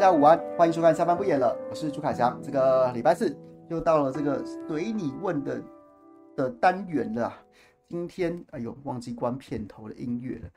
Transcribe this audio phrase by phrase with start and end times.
[0.00, 2.42] 大家午安，欢迎收看下班不演了，我是朱凯翔。
[2.42, 3.36] 这个礼拜四
[3.68, 5.62] 又到了这个随你问的
[6.34, 7.30] 的单元了。
[7.86, 10.48] 今天哎呦，忘记关片头的音乐了。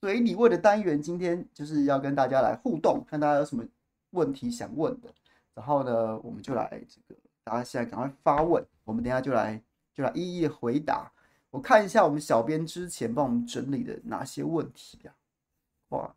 [0.00, 3.64] 随你问的单元，今天就是要跟大家来互动，看大家有什么
[4.10, 5.08] 问题想问的。
[5.52, 9.60] 然后呢，我们就来这个，大家现在赶快发问，我们等一下就来
[9.92, 11.10] 就来一一回答。
[11.50, 15.10] 我看一下我们小编之前帮我们整理的哪些问题啊？
[15.88, 16.14] 跨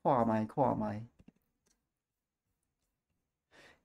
[0.00, 1.04] 跨麦跨麦。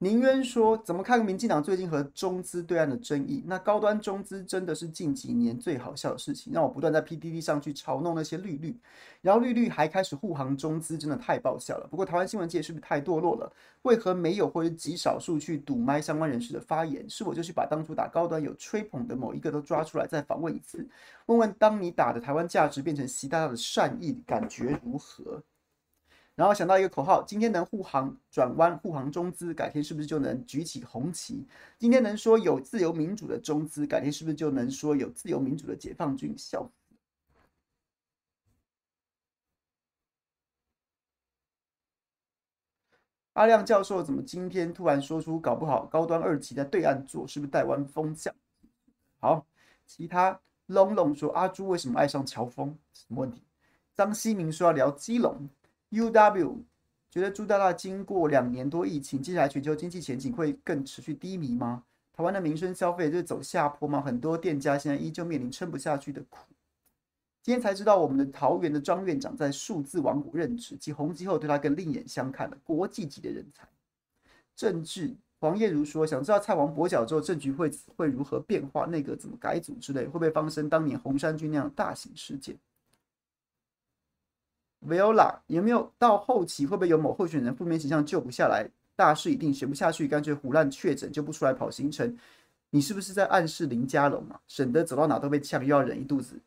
[0.04, 3.42] 宁渊说：“怎么看民进党最近和中资对岸的争议？
[3.46, 8.78] 那高端中资真的是近几年最好笑的事情，让我不断在 P D D 上去嘲弄那些绿绿，
[9.22, 11.86] 然后绿绿还开始护航中资，真的太爆笑了。
[11.90, 13.50] 不过台湾新闻界是不是太堕落了？
[13.80, 17.08] 为何没有或者极少数去堵麦相关人士的发言？
[17.08, 20.86] 是我就去把当初打高端有吹捧的某一个都抓出来再访问一次，
[21.24, 25.42] 问问当你打的台湾价值变成习大大的善意，感觉如何？”
[26.34, 31.46] 然后想到一个口号：今天能护航转弯护航中资，改天是不是就能举起红旗？
[31.78, 36.36] 今天能说有自由民主的中资，改天是不是就能说有自由民主的解放军？
[36.36, 36.72] 笑死！
[43.34, 48.34] 阿亮教授怎么今天突然说出搞不好高端二期在对岸做，是不是带弯风向？
[49.20, 49.46] 好，
[49.86, 52.76] 其他龙龙说阿朱为什么爱上乔峰？
[52.92, 53.44] 什么问题？
[53.94, 55.48] 张西明说要聊基隆。
[55.94, 56.64] U W
[57.08, 61.84] 觉得朱大大经过两年多疫情，接下来全球经济前景会更持续低迷吗？
[62.12, 64.00] 台湾的民生消费就是走下坡吗？
[64.00, 66.46] 很多店家现在依旧面临撑不下去的苦。
[67.42, 73.68] 今天才知道，我们的桃园的张院长在数字王国任职，继鸿基后对他更另眼相看了，国际级的人才。
[74.56, 82.56] 政治黄叶如说，想知道蔡王跛脚之后政局会会如何变化，内阁怎么改组之类，会不会发生当年红衫军那样大型事件
[84.86, 92.16] ？Viola 有没有到后期会不会有某候选人负面形象救不下来，大势已定选不下去，干脆胡乱确诊就不出来跑行程？
[92.70, 94.40] 你是不是在暗示林佳龙啊？
[94.48, 96.40] 省得走到哪都被呛，又要忍一肚子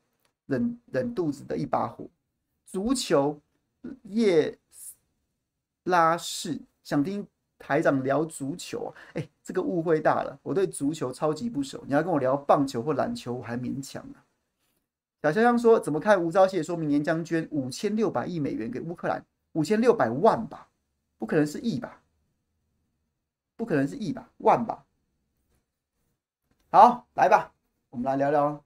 [0.46, 2.06] 忍忍肚子的一把火。
[2.66, 3.40] 足球
[4.04, 4.58] 叶
[5.84, 7.26] 拉氏想听
[7.58, 8.90] 台长聊足球啊？
[9.14, 14.27] 哎，这个误会大了，我对足球超级不熟，你要跟我聊棒球或篮球，我还勉强啊。
[15.22, 19.26] 小香香说：“怎么看吴钊燮说明年将捐五千六百亿美元给乌克兰？
[19.54, 20.70] 五千六百万吧，
[21.18, 22.02] 不可能是亿吧？
[23.56, 24.30] 不可能是亿吧？
[24.38, 24.86] 万吧？
[26.70, 27.52] 好，来吧，
[27.90, 28.64] 我们来聊聊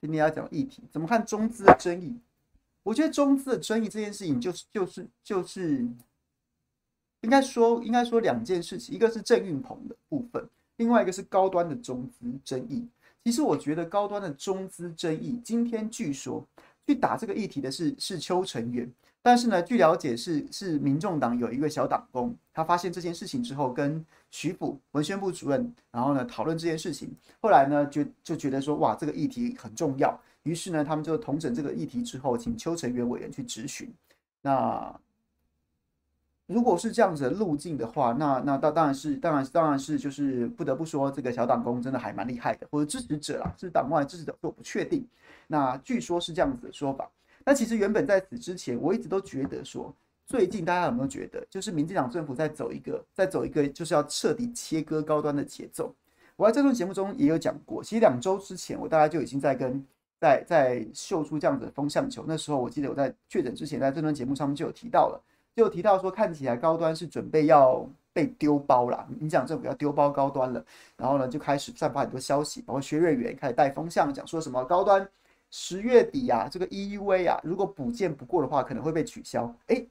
[0.00, 0.84] 今天要讲议题。
[0.92, 2.20] 怎么看中资的争议？
[2.82, 5.88] 我觉得中资的争议这件事情，就是就是就是，
[7.22, 10.48] 应该说应该说两件事情，一个是郑运鹏的部分。”
[10.82, 12.84] 另外一个是高端的中资争议，
[13.22, 16.44] 其实我觉得高端的中资争议，今天据说
[16.84, 27.08] 去打这个议题的是是邱成元，但是呢，据了解是是民众党有一个小党工，他发现这件事情之后，跟徐府文宣部主任，然后呢讨论这件事情，
[27.40, 33.88] 后来呢就就觉得说哇这个议题很重要，于是呢他们就统整这个议题之后，请邱成元委员去质询，
[34.40, 35.00] 那。
[36.52, 45.06] 如果是这样子的路径的话，那那当当然是当然当然是就是不得不说这个小党工真的还蛮厉害的，或者支持者啦，是党外支持者，我不确定。
[45.46, 47.10] 那据说是这样子的说法。
[47.44, 49.92] 那其实原本在此之前，我一直都觉得说，
[50.26, 55.94] 最近大家有没有觉得，就是民进党政府在走一个在走一个就是要彻底切割高端的节奏。
[56.36, 59.84] 我在这段节目中也有讲过，其实两周之前我大概就已经在跟
[60.20, 62.24] 在在秀出这样子的风向球。
[62.26, 65.20] 那时候我记得我在确诊之前，在这段节目上面就有提到了。
[65.54, 70.64] 就提到说，看起来高端是准备要被丢包了，民讲政府要丢包高端了。
[70.96, 75.06] 然后呢，就开始散发很多消息，包括薛瑞元开始带风向，讲说什么高端
[75.50, 79.54] 十月底啊，这个 EUA 啊，如果补件不过的话，可能会被取消。
[79.66, 79.86] 诶，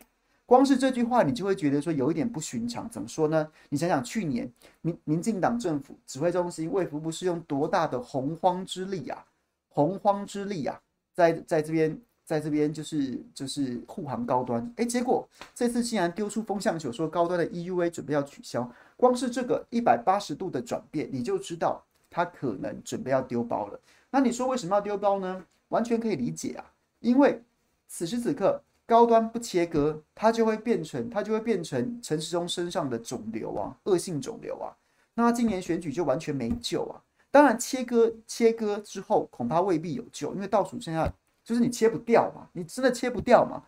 [0.47, 2.89] 光是这句话，你就会觉得说有一点不寻常。
[2.89, 3.47] 怎么说呢？
[3.69, 9.23] 你想想，去年民民进党政府指挥中心卫福部是用多大的洪荒之力啊，
[9.69, 10.81] 洪荒之力啊，
[11.13, 12.01] 在在这边。
[12.31, 18.71] 在这边就是就是护航高端，哎，结果这次竟然丢出风向球，说高端的 EUA 准备要取消。
[18.95, 23.77] 光是这个一百八十度的转变，你就知道他可能准备要丢包了。
[24.09, 25.43] 那你说为什么要丢包呢？
[25.67, 26.63] 完全可以理解啊，
[27.01, 27.43] 因为
[27.89, 34.71] 此时此刻高端不切割，它就会变成它就会变成陈时中身上的肿瘤啊，恶性肿瘤啊。
[35.15, 37.03] 那今年选举就完全没救啊。
[37.29, 41.13] 当然切割切割之后恐怕未必有救，因为倒数剩下。
[41.51, 43.61] 就是你切不掉嘛，你真的切不掉嘛？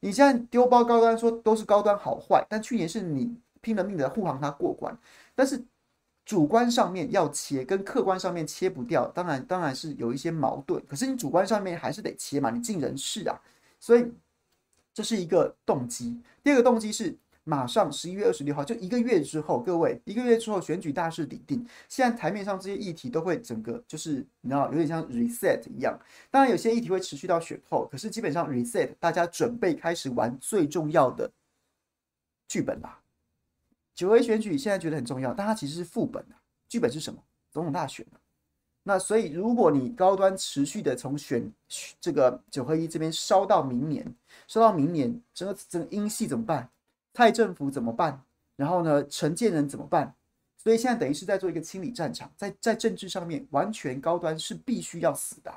[0.00, 4.94] 你现在丢包高端说都是高端好坏，但去年是你拼了命的护航它过关，
[5.34, 5.64] 但是
[6.26, 10.84] 主观上面要切，跟客观上面切不掉，当然当然是有一些矛盾。
[10.86, 13.40] 可是你主观上面还是得切嘛，你尽人事啊。
[13.78, 14.12] 所以
[14.92, 16.20] 这是一个动机。
[16.42, 17.16] 第二个动机是。
[17.44, 21.66] 马上十一月二十六号，就一个月之后，各位一个月之后选举大势已定。
[21.88, 25.98] 现在台面上这些议题都会整个就是你知道，有点像 reset 一样。
[26.30, 31.30] 当然有些议题会持续到选后，可是基本上 reset，大家准备开始玩最重要的
[32.46, 33.00] 剧本啦。
[33.94, 36.36] 九合一选举现在觉得很重要，但它其实是副本啊。
[36.68, 37.22] 剧本是什么？
[37.50, 38.20] 总统大选啊。
[38.82, 41.50] 那所以如果你高端持续的从选
[42.00, 44.14] 这个九合一这边烧到明年，
[44.46, 46.70] 烧到明年，整个整个英系怎么办？
[47.12, 48.22] 蔡政府怎么办？
[48.56, 50.14] 然后呢，陈建仁怎么办？
[50.56, 55.50] 所以现在等于是在做一个清理战场，在在政治上面，完全高端是必须要死的。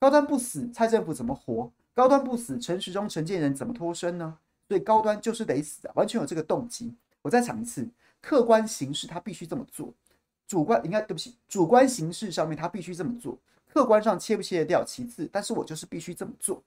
[0.00, 1.70] 高端不死，蔡政府怎么活？
[1.94, 4.38] 高端不死，陈时中、陈建仁怎么脱身呢？
[4.66, 6.92] 所以高端就是得死啊，完全有这个动机。
[7.22, 7.88] 我再讲一次，
[8.20, 9.94] 客观形势他必须这么做，
[10.48, 13.38] 主观应该对不起，主观形势上面他必须这么做，
[13.72, 16.60] 客观上切不切得掉其次，但是我就是必须这么做。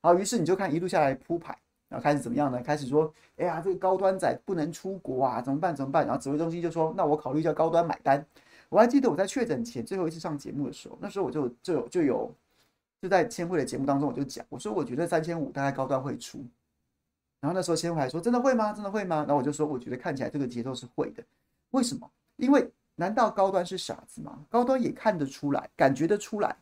[0.00, 1.56] 好，于是你就看一路下来铺排。
[1.90, 2.62] 然后开始怎么样呢？
[2.62, 5.74] 开始说，哎呀，这个高端仔不能出国啊，怎么办？
[5.74, 6.06] 怎么办？
[6.06, 8.24] 然后指挥中心就说，那我考虑叫高端买单。
[8.68, 12.32] 我还记得我在确诊前最后一次上节目的时候，那时候我就就有就有
[13.02, 16.38] 就在千惠的节目当中，我就讲，我说我觉得三千五大概高端会出。
[17.40, 18.72] 然后那时候千惠还说，真的会吗？
[18.72, 19.16] 真的会吗？
[19.26, 21.24] 然后我就说，我觉得看起来这个节奏是会的。
[21.70, 22.08] 为什么？
[22.36, 24.38] 因为难道高端是傻子吗？
[24.48, 26.54] 高端也看得出来，感觉得出来，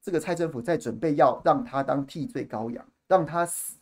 [0.00, 3.74] 这个蔡政府在准备要让他当替罪羔羊，让他死。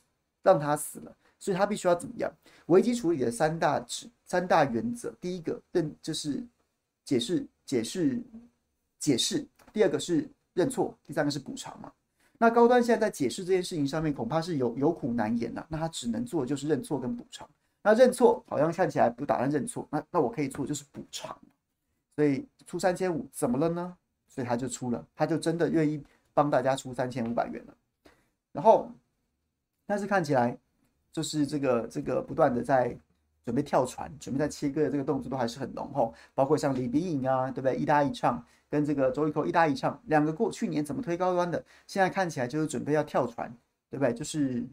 [0.44, 2.30] 让他死了，所以他必须要怎么样？
[2.66, 6.46] 危机处理的三大指、三大原则，第一个认就是
[7.02, 8.22] 解释、解释、
[8.98, 9.40] 解释；
[9.72, 11.90] 第二个是认错；第三个是补偿嘛。
[12.36, 17.48] 那高端现在在解释这件事情上面，恐怕是有有苦难言呐、那他只能做的就是认错跟补偿。
[17.82, 21.34] 那认错好像看起来不打算认错，那那我可以做就是补偿。
[22.16, 23.96] 所以出三千五怎么了呢？
[24.28, 26.04] 所以他就出了，他就真的愿意
[26.34, 27.74] 帮大家出三千五百元了。
[28.52, 28.90] 然后。
[29.86, 30.56] 但是看起来，
[31.12, 32.96] 就是这个这个不断的在
[33.44, 36.14] 准备跳船，准备在切割的这个动作都还是很浓厚。
[36.34, 37.76] 包括像李秉颖啊，对不对？
[37.76, 43.54] 一搭一唱跟这个周玉蔻一搭一唱，两个过去年怎么推高端的，现在看起来就是准备要跳船，
[43.90, 44.12] 对不对？
[44.14, 44.64] 就是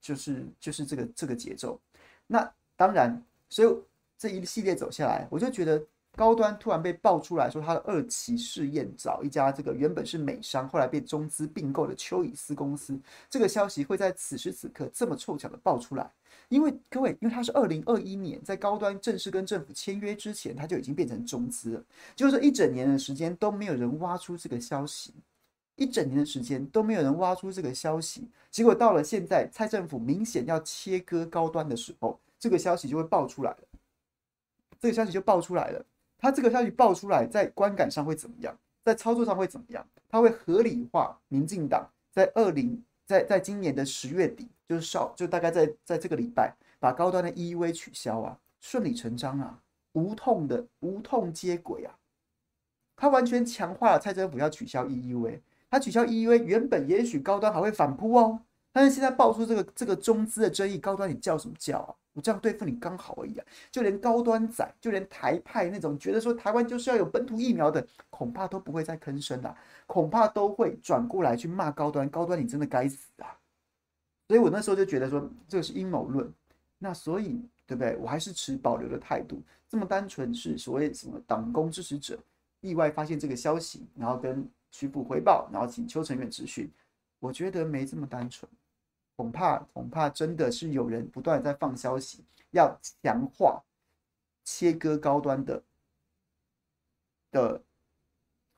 [0.00, 1.80] 就是就是这个这个节奏。
[2.26, 3.68] 那当然，所以
[4.16, 5.82] 这一系列走下来，我就觉得。
[6.14, 13.00] 高端突然被爆出来说，他的二期试验找一家这个原本是美商，后来被中资并购的丘以斯公司，
[13.30, 16.10] 这个消息会在此时此刻这么凑巧的爆出来，
[16.50, 21.84] 因为各位，因为他是二零二一年在高端正式跟政府签约之前，他就已经变成中资了，
[22.14, 25.14] 就是一整年的时间都没有人挖出这个消息，
[25.76, 33.58] 一整年的时间都没有人挖出这个消息，结果到了现在，蔡政府明显要切割高端的时候，这个消息就会爆出来了，
[34.78, 35.82] 这个消息就爆出来了。
[36.22, 38.56] 他这个消息爆出来，在观感上会怎么样？
[38.84, 39.84] 在操作上会怎么样？
[40.08, 49.60] 他会合理化民进党在二零在在今年的十月底，就是少就大概在在这个礼拜把高端的 EUA 取消啊，顺理成章啊，
[49.94, 51.92] 无痛的无痛接轨啊，
[52.94, 61.94] 他完全强化了蔡政府要取消 EUA，他取消 EUA 原本也许高端还会反扑哦，但是现在爆出这个这个中资的争议，高端你叫什么叫啊？
[62.14, 63.46] 我这样对付你刚好而已啊！
[63.70, 72.06] 就连高端仔，就连台派那种觉得说台湾就是要有本土疫苗的，恐怕都不会再吭声了，恐怕都会转过来去骂高端。
[72.10, 73.34] 高端，你真的该死啊！
[74.28, 76.30] 所以我那时候就觉得说这个是阴谋论。
[76.78, 77.96] 那所以对不对？
[77.96, 79.40] 我还是持保留的态度。
[79.68, 82.18] 这么单纯是所谓什么党工支持者
[82.60, 86.70] 意外发现这个消息，然后跟徐府回报，然后请邱成远质询，
[87.20, 88.50] 我觉得没这么单纯。
[89.16, 93.62] 恐怕恐怕真的是有人不断在放消息，要强化
[94.44, 95.62] 切割高端的
[97.30, 97.62] 的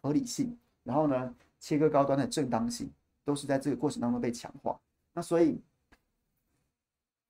[0.00, 2.90] 合理性，然后呢，切割高端的正当性，
[3.24, 4.78] 都是在这个过程当中被强化。
[5.12, 5.60] 那所以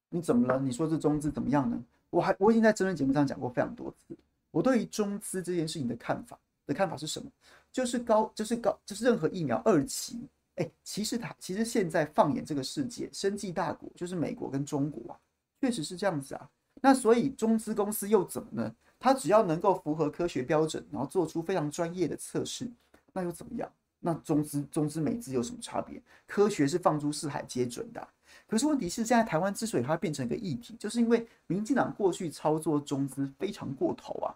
[0.08, 0.60] 你怎么了？
[0.60, 1.82] 你说这中资怎么样呢？
[2.10, 4.16] 我还我已经在真人节目上讲过非常多次，
[4.50, 7.28] 我对于中资这件事情的看法的看法是什么？
[7.72, 10.20] 就是高就是高就是任何疫苗二期。
[10.56, 15.18] 哎，其实它其实现在放眼这个世界，生技大国就是美国跟中国啊，
[15.60, 16.48] 确实是这样子啊。
[16.80, 18.74] 那所以中资公司又怎么呢？
[19.00, 22.70] 它只要能够符合科学标准，然后做出非常专业的测试，
[23.12, 23.68] 那又怎么样？
[23.98, 26.00] 那中资中资美资有什么差别？
[26.26, 28.08] 科学是放诸四海皆准的。
[28.46, 34.30] 可是问题是，现在台湾之所以它变成一个议题，就是因为民进党过去操作中资非常过头啊。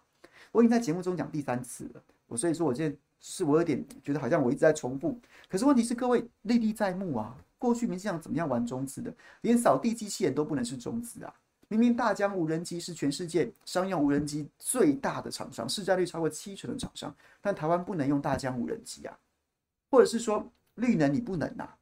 [0.51, 2.99] 我已经在节目中讲第三次了，我所以说我现在。
[3.21, 7.37] 是我有点觉得好像我一直在重复，可是问题是各位历历在目啊。
[7.61, 9.13] 过去民进党怎么样玩中资的？
[9.41, 11.35] 连扫地机器人都不能是中资啊！
[11.67, 19.19] 明明大疆无人机是全世界商用无人机最大的厂商，市占率超过七成的厂商，但台湾不能用大疆无人机啊？
[19.91, 21.77] 或者是说绿能你不能啊？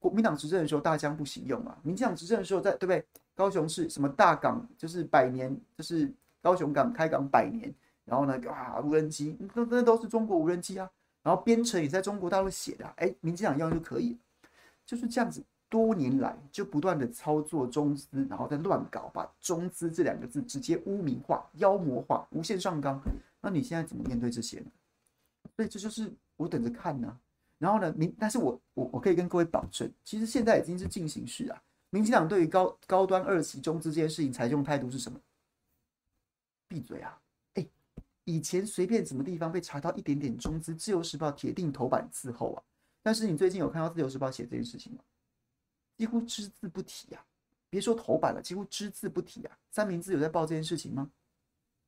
[0.00, 3.06] 国民党执政的时候大疆不行用啊，民进党执政的时候在对不对？
[3.36, 6.12] 高雄市什么大港就是百年，就是
[6.42, 7.72] 高雄港开港百年，
[8.04, 10.90] 然后呢，哇，无人机那那都是中国无人机啊，
[11.22, 14.18] 然后编程也在中国大陆写的，哎，民进党要就可以，
[14.84, 23.00] 就是这样子，多年来就不断的操作中资，然后再乱搞，把中资这两个字直接污名化、妖魔化、无限上纲，
[23.40, 24.66] 那你现在怎么面对这些呢？
[25.56, 27.18] 所以这就是我等着看呢、
[27.58, 31.62] 然后呢，民，但是我我我可以跟各位保证，其实现在已经是进行式啊。
[31.90, 35.18] 民进党对于高高端二期中资这件事情采用态度是什么？
[36.66, 37.16] 闭嘴啊！
[38.24, 42.62] 以前随便什么地方被查到一点点中资，自由时报铁定头版伺候啊。
[43.02, 44.98] 但是你最近有看到自由时报写这件事情吗？
[45.96, 47.24] 几乎只字不提啊！
[47.68, 49.58] 别说头版了，几乎只字不提啊。
[49.70, 51.10] 三明治有在报这件事情吗？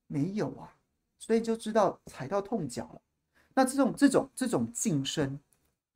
[0.06, 0.76] 没有啊。
[1.18, 3.00] 所以就知道踩到痛脚了。
[3.54, 5.40] 那这种这种这种晋升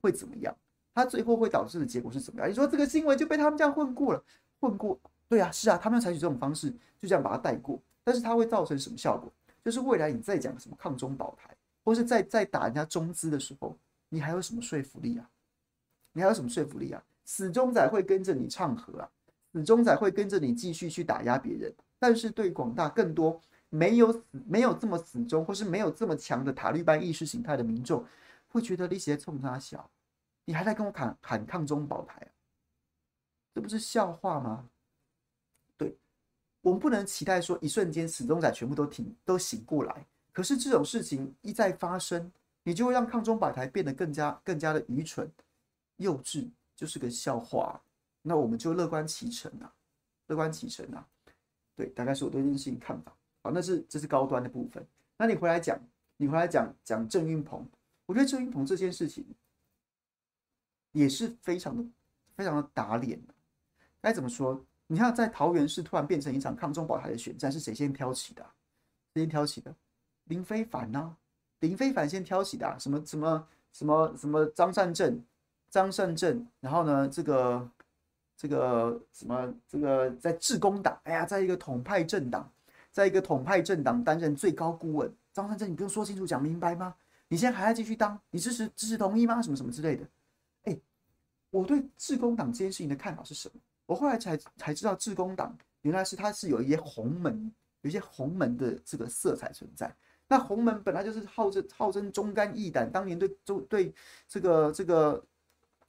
[0.01, 0.55] 会怎么样？
[0.93, 2.49] 它最后会导致的结果是怎么样？
[2.49, 4.23] 你说这个新闻就被他们这样混过了，
[4.59, 4.99] 混过？
[5.29, 6.69] 对啊，是啊，他们采取这种方式，
[6.99, 7.79] 就这样把它带过。
[8.03, 9.31] 但是它会造成什么效果？
[9.63, 13.77] 就是未来你再讲什么抗中保台，或是在在打人家中资的时候，
[14.09, 15.29] 你还有什么说服力啊？
[16.13, 17.03] 你还有什么说服力啊？
[17.23, 19.09] 死忠仔会跟着你唱和啊，
[19.53, 21.73] 死忠仔会跟着你继续去打压别人。
[21.99, 23.39] 但是对广大更多
[23.69, 28.03] 没有死、没有这么死忠，或是没有这么强的塔利班意识形态的民众，
[28.47, 29.89] 会觉得你在冲他笑。
[30.45, 32.29] 你还在跟我喊喊抗中保台啊？
[33.53, 34.67] 这不是笑话吗？
[36.61, 40.05] 我们不能期待说一瞬间死忠仔全部都挺都醒过来。
[40.31, 42.31] 可是这种事情一再发生，
[42.63, 45.29] 你就会让抗中保台变得更加更加的愚蠢、
[45.97, 47.81] 幼稚，就是个笑话。
[48.21, 49.73] 那我们就乐观其成啊，
[50.27, 51.05] 乐观其成啊。
[51.75, 53.15] 对，大概是我对这件事情看法。
[53.43, 54.85] 好，那是这是高端的部分。
[55.17, 55.79] 那你回来讲，
[56.17, 57.65] 你回来讲讲郑运鹏，
[58.05, 59.25] 我觉得郑运鹏这件事情。
[60.93, 61.81] 也是非常的、
[62.35, 63.17] 非常的打脸。
[64.01, 64.61] 该怎么说？
[64.91, 68.45] 你看，在桃园市突然变成一场抗中保台的选战，是谁先挑起的？
[69.13, 69.73] 谁先挑起的？
[70.25, 71.15] 林非凡呐，
[71.61, 72.77] 林非凡先挑起的。
[72.77, 75.17] 什么什么什么什么张善政，
[75.69, 77.71] 张善政，然后呢，这个
[78.35, 82.51] 这个什么这个在致公党，哎呀，在一个统派政党，
[82.91, 86.93] 在一个统派政党担任最高顾问，张善政，你不用说清楚讲明白吗？
[87.29, 88.19] 你现在还要继续当？
[88.29, 89.41] 你支持支持同意吗？
[89.41, 90.05] 什么什么之类的。
[90.63, 90.77] 哎
[91.49, 93.61] 我对致公党这件事情的看法是什么？
[93.91, 99.93] 我后来才才知道，致公党原来是它是有一些洪门，有一些洪门的这个色彩存在。
[100.29, 103.93] 那洪门本来就是号称号称忠肝义胆，当年对中对
[104.29, 105.25] 这个这个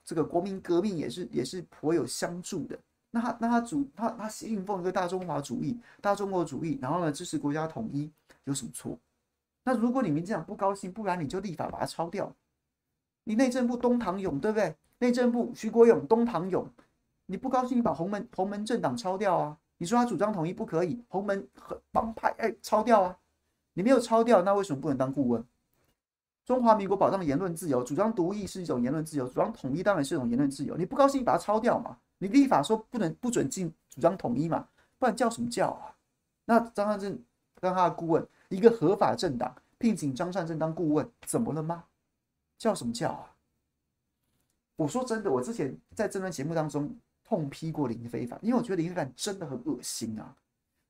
[0.03, 2.77] 这个国民革命也是也是颇有相助的。
[3.11, 8.11] 那他那他主他他信奉一个大中华主义、大中国主义，然后呢支持国家统一，
[8.43, 8.99] 有什么错？
[9.63, 12.35] 那如果你民进党不高兴，不然你就立法把它抄掉。
[13.23, 14.75] 你内政部东堂勇对不对？
[14.99, 16.69] 内政部徐国勇、东堂勇，
[17.25, 19.57] 你不高兴，你把洪门洪门政党抄掉啊？
[19.77, 23.17] 你说他主张统一不可以，洪门和帮派哎抄掉啊？
[23.73, 25.43] 你没有抄掉，那为什么不能当顾问？
[26.45, 30.75] 中华民国保障言论自由，主张独立是一种言论自由，主张统一当然是一种言论自由。
[30.75, 31.97] 你不高兴，你把它抄掉嘛？
[32.17, 34.67] 你立法说不能不准进主张统一嘛？
[34.99, 35.95] 不然叫什么叫啊？
[36.45, 37.17] 那张善政
[37.59, 41.85] 当他的顾问，一个合法政党聘请张善政当顾问，怎么了吗？
[42.57, 43.33] 叫什么叫啊？
[44.75, 46.93] 我说真的，我之前在这段节目当中
[47.27, 50.35] 痛批过林飞凡，因为我觉得林飞凡真的很恶心啊。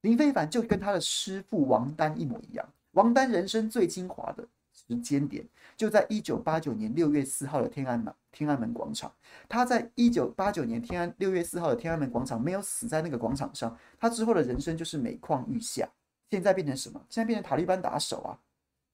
[0.01, 2.67] 林飞凡就跟他的师父王丹一模一样。
[2.91, 9.11] 王丹人生最精华的时间点就在一九八九年六月四号的天安门天安门广场。
[9.47, 15.89] 他在一九八九年天安六月四号的天安门广场没有死在那个广场上，他之后的人生就是每况愈下。
[16.29, 16.99] 现在变成什么？
[17.09, 18.33] 现在变成塔利班打手啊！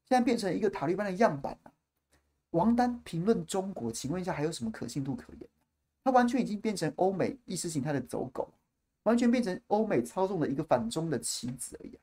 [0.03, 1.71] 现在变成一个塔利班的样板啊！
[2.49, 5.49] 王丹评论中国，请问一下，还有什么可信度可言？
[6.09, 8.51] 他完全已经变成欧美意识形态的走狗，
[9.03, 11.99] 完全变成欧美操纵的一个反中的棋子而已。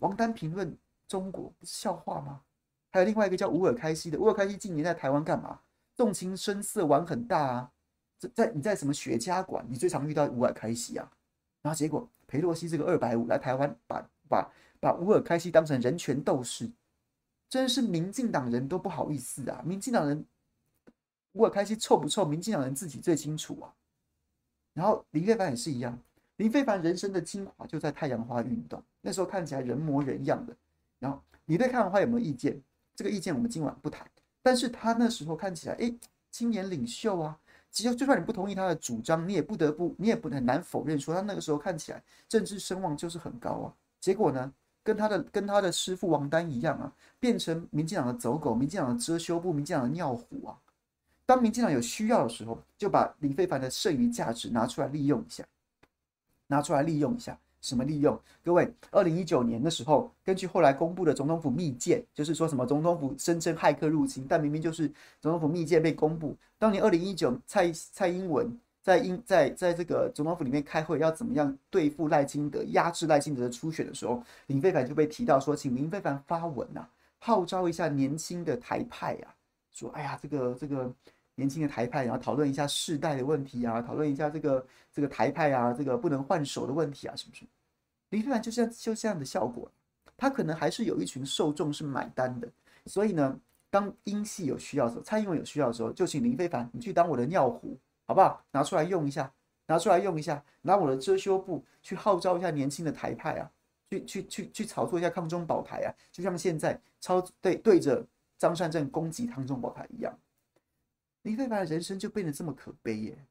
[0.00, 0.76] 王丹评论
[1.08, 2.42] 中国不是笑话吗？
[2.90, 5.58] 还有另外一个叫乌尔开西的，乌尔开西近年在台湾干嘛？
[5.94, 7.72] 纵情声色玩很大啊！
[8.34, 11.10] 在你在什么雪茄馆，你最常遇到乌尔开西啊？
[11.62, 16.70] 然后结果裴洛西这个二百五来台湾，把把把乌尔开西当成人权斗士。
[17.48, 19.62] 真是民进党人都不好意思啊！
[19.64, 20.26] 民进党人，
[21.32, 22.24] 乌尔开西臭不臭？
[22.24, 23.72] 民进党人自己最清楚啊。
[24.74, 25.98] 然后林飞凡也是一样，
[26.36, 30.56] 林飞凡人生的精华就在太阳花运动，那时候看起来人模人样的。
[30.98, 32.60] 然后你对太阳花有没有意见？
[32.94, 34.06] 这个意见我们今晚不谈。
[34.42, 35.92] 但是他那时候看起来，哎，
[36.30, 37.38] 青年领袖啊，
[37.70, 43.74] 其实就算你不同意他的主张，你也不得不，你也不很难否认说他那个时候看起来政治声望就是很高啊。
[44.00, 44.52] 结果呢？
[44.82, 50.56] 跟他的跟他的师父王丹一样啊，变成民进党的走狗，民进党的遮羞布，民进党的尿壶啊！
[51.30, 55.44] 当民进党有需要的时候，就把林非凡的剩余价值拿出来利用一下，
[56.48, 57.38] 拿出来利用一下。
[57.60, 58.18] 什么利用？
[58.42, 64.88] 各位，二零一九年的时候，根据后来公布的总统府密件，就是说什么总统府声称骇客入侵，但明明就是
[65.20, 66.36] 总统府密件被公布。
[66.58, 79.30] 当年二零一九，蔡蔡英文在英在在这个总统府里面开会，要怎么样对付赖清德、压制赖清德的初选的时候，林非凡就被提到说，请林非凡发文呐、啊，号召一下年轻的台派呀、啊，
[79.70, 80.92] 说，哎呀，这个这个。
[81.40, 87.46] 年轻的台派，然后讨论一下世代的问题啊，讨论一下这个这个台派啊，这个不能换手的问题啊，是不是？
[88.10, 89.70] 林飞凡就像就这样的效果，
[90.18, 92.46] 他可能还是有一群受众是买单的。
[92.84, 97.74] 所以呢，当英系有需要的时候，蔡英文有需要的时候，就请林飞凡你去当我的尿壶，
[98.06, 98.44] 好不好？
[98.52, 99.32] 拿出来用一下，
[99.66, 103.50] 拿出来用一下，拿我的遮羞布去号召一下年轻的台派啊，
[103.88, 108.04] 去去去去炒作一下抗中保台啊，就像现在超对对着
[108.36, 110.12] 张善政攻击抗中保台一样。
[111.22, 113.26] 林飞帆的人生就变得这么可悲耶，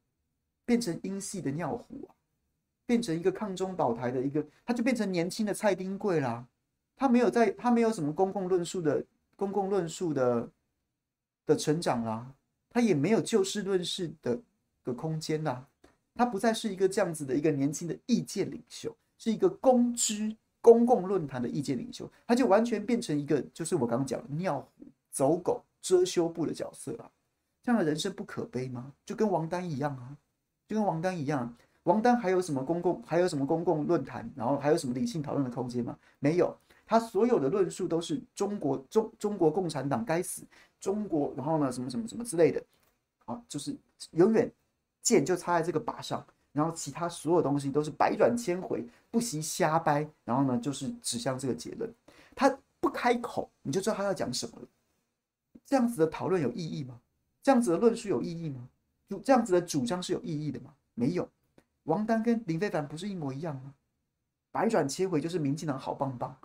[0.65, 2.13] 变成英系的尿壶啊，
[2.86, 6.48] 变成一个抗中保台的一个，他就变成年轻的蔡丁贵啦。
[6.96, 9.03] 他没有在，他没有什么公共论述的
[9.36, 10.50] 公共论述的
[11.46, 12.31] 的成长啦，
[12.69, 14.39] 他也没有就事论事的
[14.84, 15.65] 的空间啦。
[16.13, 27.10] 他不再是一个这样子的一个年轻的意见领袖，是一个公知公共论坛的意见领袖，他就完全变成一个就是我刚刚讲的尿壶、走狗、遮羞布的角色啊。
[27.62, 28.93] 这样的人生不可悲吗？
[29.06, 30.15] 就跟王丹一样啊，
[30.67, 31.56] 就跟王丹一样。
[31.84, 35.98] 王丹还有什么公共，还有什么公共论坛，然后还有什么理性讨论的空间吗？
[36.19, 40.43] 没有，他所有的论述都是中国中中国共产党该死，
[40.80, 42.63] 中国然后呢什么什么什么之类的，
[43.26, 43.76] 啊，就是
[44.12, 44.52] 永远
[45.02, 51.91] 剑就插在这个靶上，然后其他所有东西都是百转千回，不惜瞎掰，然后呢就是指向这个结论。
[52.36, 54.67] 他不开口，你就知道他要讲什么了。
[55.65, 57.00] 这样子的讨论有意义吗？
[57.49, 58.69] 这样子的论述有意义吗？
[59.07, 60.71] 主这样子的主张是有意义的吗？
[60.93, 61.27] 没有。
[61.85, 63.73] 王丹跟林非凡不是一模一样吗？
[64.51, 66.38] 百转千回就是民进党好棒棒，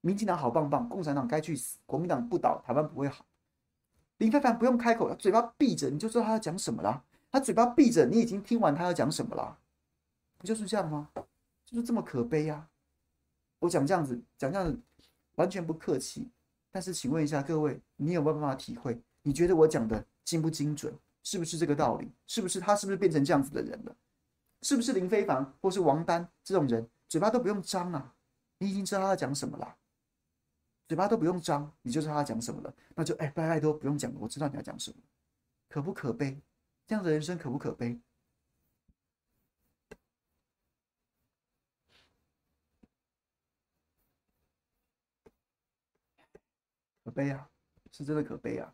[0.00, 3.24] 民进党好棒棒，共产党该去死，国民党不倒，台湾不会好。
[4.16, 7.04] 林非凡不用开口，他嘴巴闭着，你就知道他要讲什么了。
[7.30, 9.56] 他嘴巴闭着，你已经听完他要讲什么了，
[10.38, 11.08] 不就是这样吗？
[11.64, 12.68] 就是这么可悲啊！
[13.60, 14.76] 我讲这样子，讲这样子，
[15.36, 16.28] 完全不客气。
[16.72, 19.00] 但是，请问一下各位，你有没有办法体会？
[19.26, 20.96] 你觉得我讲的精不精准？
[21.24, 22.08] 是不是这个道理？
[22.28, 23.96] 是不是他是不是变成这样子的人了？
[24.62, 28.14] 是不是林非凡或是王丹这种人，嘴巴都不用张啊？
[28.58, 29.76] 你已经知道他在讲什么了，
[30.86, 32.72] 嘴巴都不用张，你就知道他讲什么了。
[32.94, 34.96] 那就哎，拜拜都不用讲了，我知道你要讲什么，
[35.68, 36.40] 可不可悲？
[36.86, 38.00] 这样的人生可不可悲？
[47.02, 47.50] 可悲啊，
[47.90, 48.72] 是真的可悲啊。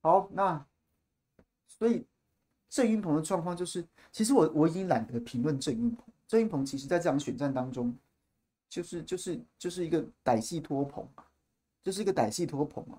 [0.00, 0.64] 好，那
[1.66, 2.06] 所以
[2.68, 6.04] 郑云鹏的状况就是，其实我我已经懒得评论郑云鹏。
[6.26, 7.94] 郑云鹏其实在这场选战当中，
[8.68, 11.24] 就是就是就是一个歹戏拖棚啊，
[11.82, 12.98] 就是一个歹戏拖棚啊。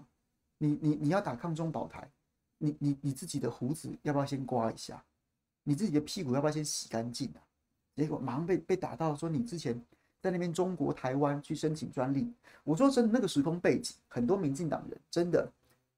[0.57, 2.09] 你你你要打抗中保台，
[2.57, 5.03] 你你你自己的胡子要不要先刮一下？
[5.63, 7.39] 你自己的屁股要不要先洗干净啊？
[7.95, 9.79] 结果马上被被打到说你之前
[10.21, 12.33] 在那边中国台湾去申请专利。
[12.63, 15.49] 我说真的，那个时空背景，很多民进党人真的。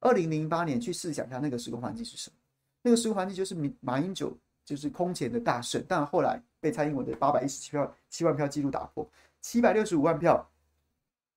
[0.01, 2.35] 二零零八年去试想一下那个时空环境是什么？
[2.81, 9.07] 那个时空环境就是马英九就是空前的大胜，但后来被蔡英文的八百一十七票七万票纪录打破，
[9.39, 10.49] 七百六十五万票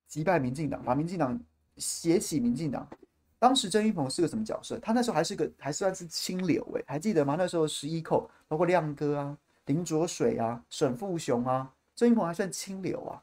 [0.09, 1.39] 击败民进党，把民进党
[1.77, 2.89] 写起民进党。
[3.39, 4.79] 当时郑运鹏是个什么角色？
[4.79, 7.37] 他那时候还是个还算是清流诶、还记得吗？
[7.39, 13.23] 那时候十一寇包括亮哥啊、林卓水啊、沈富雄啊，郑运鹏还算清流啊。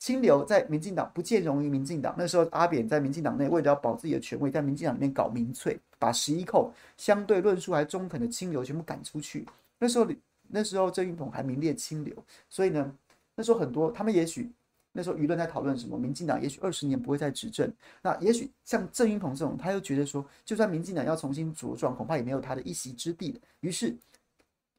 [0.00, 2.12] 清流在民进党不见容于民进党。
[2.18, 9.46] 那时候阿扁在民进党内为了要保自己的权位，在民进党里面搞民粹，把十一寇相对论述还中肯的清流全部赶出去。
[9.78, 10.08] 那时候
[10.48, 12.12] 那时候郑云鹏还名列清流，
[12.48, 12.92] 所以呢，
[13.36, 14.50] 那时候很多他们也许
[14.92, 15.98] 那时候舆论在讨论什么？
[15.98, 17.70] 民进党也许二十年不会再执政。
[18.00, 23.40] 那也许像郑云鹏这种，他又觉得说，就算民进党要重新茁壮，恐怕也没有他的一席之地了。
[23.60, 23.94] 于是，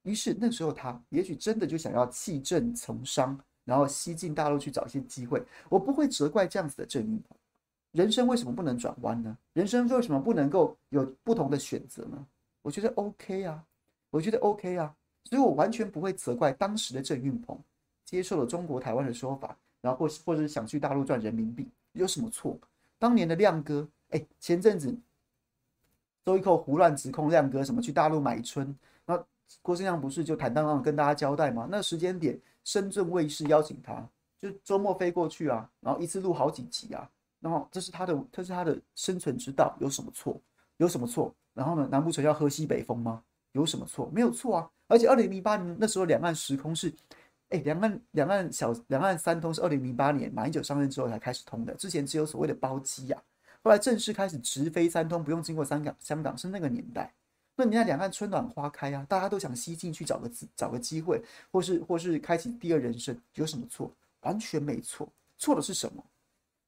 [0.02, 3.40] 于是那时候他也许真的就想要弃政从商。
[3.63, 7.38] 然后西进大陆去找一些机会，我不会责怪这样子的郑运鹏。
[7.91, 9.38] 人生为什么不能转弯呢？
[9.54, 12.26] 人生为什么不能够有不同的选择呢？
[12.62, 13.62] 我觉得 OK 啊，
[14.10, 14.95] 我觉得 OK 啊，
[15.26, 17.60] 所以我完全不会责怪当时的郑运鹏
[18.06, 22.58] 接受了中国台湾的说法，然后或或者是想去大陆赚人民币，有什么错？
[22.97, 24.97] 当年的亮哥，哎，前阵子
[26.24, 28.74] 周一扣胡乱指控亮哥什么去大陆买春，
[29.06, 29.21] 那
[29.62, 31.67] 郭正亮不是就坦荡荡跟大家交代吗？
[31.69, 32.39] 那时间点。
[32.63, 34.08] 深圳卫视邀请他，
[34.39, 40.39] 就周末飞过去啊，然后一次录好几集啊，然后这是他的，这是他的生存之道，有什么错？
[40.78, 41.34] 有什么错？
[41.54, 43.21] 然后呢，难不成要喝西北风吗？
[43.52, 44.10] 有什么错？
[44.13, 44.69] 没有错啊！
[44.88, 46.93] 而且二零零八年那时候两岸时空是，
[47.50, 57.13] 哎，两岸两岸小两岸三通是二零零八年马英九上任之后才开始通的，之前只有所谓的包机呀、啊，后来正式开始直飞三通，不用经过香港，香港是那个年代。
[57.56, 63.92] 那你看两岸春暖花开啊，大家都想西进去找个找个机会，或是或是开启第二人生，有什么错？
[64.22, 65.08] 完全没错。
[65.38, 66.04] 错的是什么？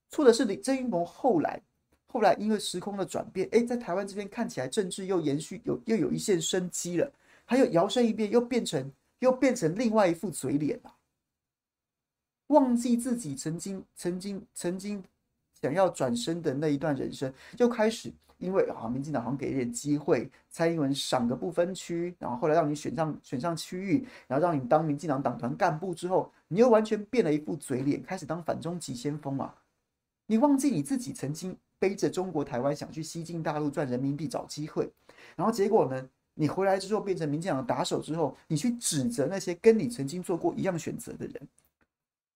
[0.09, 1.61] 错的是李郑运鹏后来。
[2.05, 7.11] 后来因为时空的转变，哎，在台湾这边看起来政治又延续有又有一线生机了，
[7.43, 10.93] 还有摇身一变又变成又变成另外一副嘴脸了，
[12.47, 15.03] 忘记自己曾经曾经曾经
[15.59, 29.53] 想要转身的那一段人生，又开始因为啊，民进党好像给一点机会，蔡英文赏个不分区，然后后来让你选上选上区域，然后让你当民进党党团干部之后，你又完全变了一副嘴脸，开始当反中急先锋嘛，
[30.27, 31.57] 你忘记你自己曾经。
[31.79, 34.89] 背着中国台湾想去西进大陆赚人民币找机会，
[35.35, 36.09] 然后结果呢？
[36.33, 41.47] 你回来之后变成民进党的打手之后，你去指责那些跟你曾经做过一样选择的人。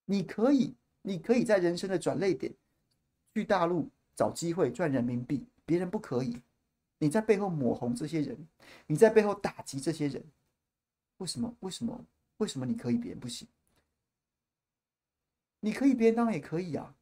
[0.03, 2.51] 你可以，你可以在人生的转捩点
[3.33, 6.41] 去大陆找机会赚人民币，别人不可以。
[6.97, 8.35] 你在背后抹红这些人，
[8.87, 10.23] 你在背后打击这些人，
[11.17, 11.53] 为什么？
[11.59, 12.03] 为什么？
[12.37, 13.47] 为什么你可以，别人不行？
[15.59, 16.95] 你可以，别人当然也可以啊。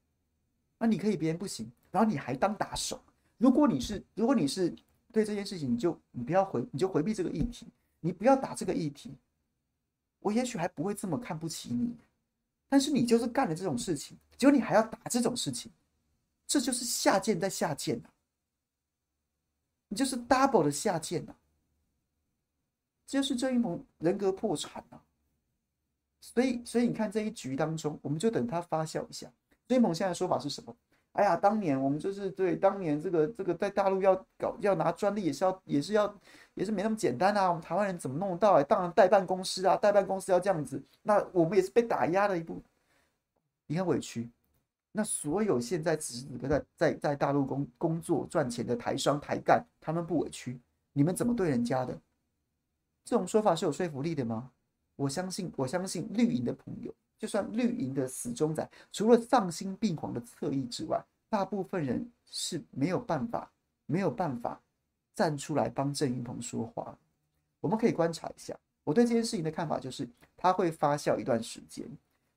[0.78, 1.72] 那你可以，别人不行。
[1.92, 3.02] 然后你还当打手，
[3.38, 4.76] 如果你是如果你是
[5.14, 7.68] 对这件事情，你就你不要回，你就回避这个议题，
[8.02, 9.16] 你不要打这个议题，
[10.20, 11.96] 我也许还不会这么看不起你。
[12.68, 15.72] 但是你就是干了这种事情，结果你还要打这种事情，
[16.46, 18.10] 这就是下贱在下贱呐！
[19.88, 21.34] 你就是 double 的下贱呐！
[23.06, 24.98] 就是郑一鹏人格破产呐！
[26.20, 29.32] 所以，所以你看这一局当中，我们就等他发酵一下。
[29.68, 30.76] 郑运鹏现在说法是什么？
[31.12, 36.14] 哎呀，当年我们就是对当年这个这个在大陆要搞要拿专利也是要也是要
[36.56, 37.48] 也是没那么简单啊！
[37.48, 38.62] 我们台湾人怎么弄得到？
[38.64, 42.62] 当然代办公司啊，代办公司要这样子，那我们也是被打压的一步，
[43.68, 44.30] 你很委屈。
[44.98, 50.58] 那所有现在只是在在在大陆工工作赚钱的台商台干，他们不委屈，
[50.94, 52.00] 你们怎么对人家的？
[53.04, 54.50] 这种说法是有说服力的吗？
[54.96, 56.94] 我相信，我相信绿营的朋友。
[57.18, 63.52] 就算绿营的死忠仔，除了丧心病狂的侧翼之外，大部分人是没有办法、
[63.86, 64.62] 没有办法
[65.14, 66.98] 站出来帮郑云鹏说话。
[67.60, 71.86] 我们可以观察一下，我对这件事情的看法就是，他会发酵一段时间，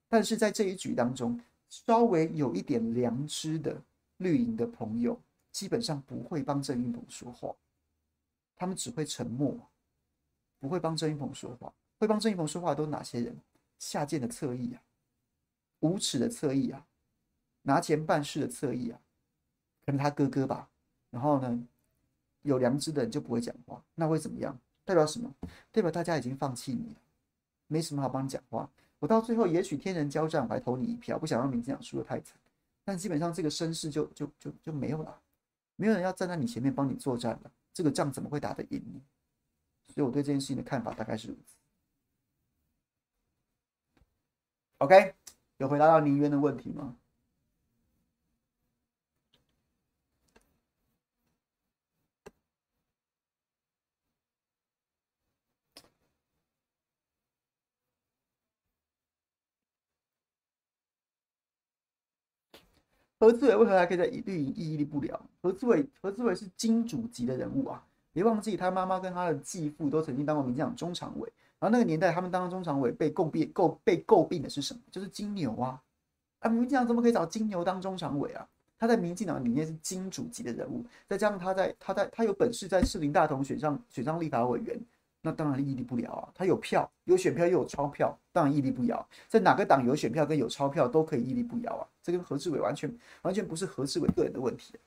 [0.08, 3.82] 但是在这一局当中，稍微有一点良知的
[4.18, 5.20] 绿营的朋友，
[5.52, 7.54] 基本上不会帮郑云鹏说话，
[8.56, 9.56] 他们只会沉默，
[10.58, 11.72] 不会帮郑云鹏说话。
[11.98, 13.36] 会帮郑云鹏说话都哪些人？
[13.78, 14.82] 下贱的侧翼啊，
[15.80, 16.86] 无耻的侧翼啊，
[17.62, 19.00] 拿钱办事的侧翼啊，
[19.84, 20.70] 可能他哥哥吧。
[21.10, 21.66] 然后呢，
[22.42, 24.56] 有良知的人就不会讲话，那会怎么样？
[24.84, 25.34] 代表什么？
[25.72, 27.00] 代表大家已经放弃你了，
[27.66, 28.70] 没什么好帮你讲话。
[28.98, 32.36] 我到最后也许天人交战，我还投你一票，不想让民进党输得太惨。
[32.84, 35.20] 但基本上这个声势就就就就没有了，
[35.76, 37.52] 没有人要站在你前面帮你作战了。
[37.72, 39.02] 这个仗怎么会打得赢你？
[39.94, 41.56] 所以我对这件事情的看法大概是如此。
[44.78, 45.14] OK，
[45.58, 46.96] 有回答到宁渊的问题吗？
[63.18, 65.20] 何志伟为何还可以在绿营屹立不了？
[65.42, 67.82] 何志伟，何志伟是金主级的人物啊！
[68.12, 71.32] 别忘记，他妈妈跟他的继父都曾经当过民进党中常委。
[71.58, 74.80] 然后那个年代，他们当中常委被诟病、诟被诟病的是什么？
[74.90, 75.82] 就是金牛啊！
[76.38, 78.46] 啊，民进党怎么可以找金牛当中常委啊？
[78.78, 84.80] 他在民进党里面是金主级的人物，再加上他在他在他有本事在士林大同选上选上立法委员，
[85.20, 86.32] 那当然屹立不了啊！
[86.34, 89.06] 他有票，有选票又有钞票，当然屹立不了。
[89.28, 91.88] 在哪个党有选票跟有钞票都可以屹立不摇啊！
[92.02, 94.80] 这跟何志伟完全完全不是何志伟个人的问题啊。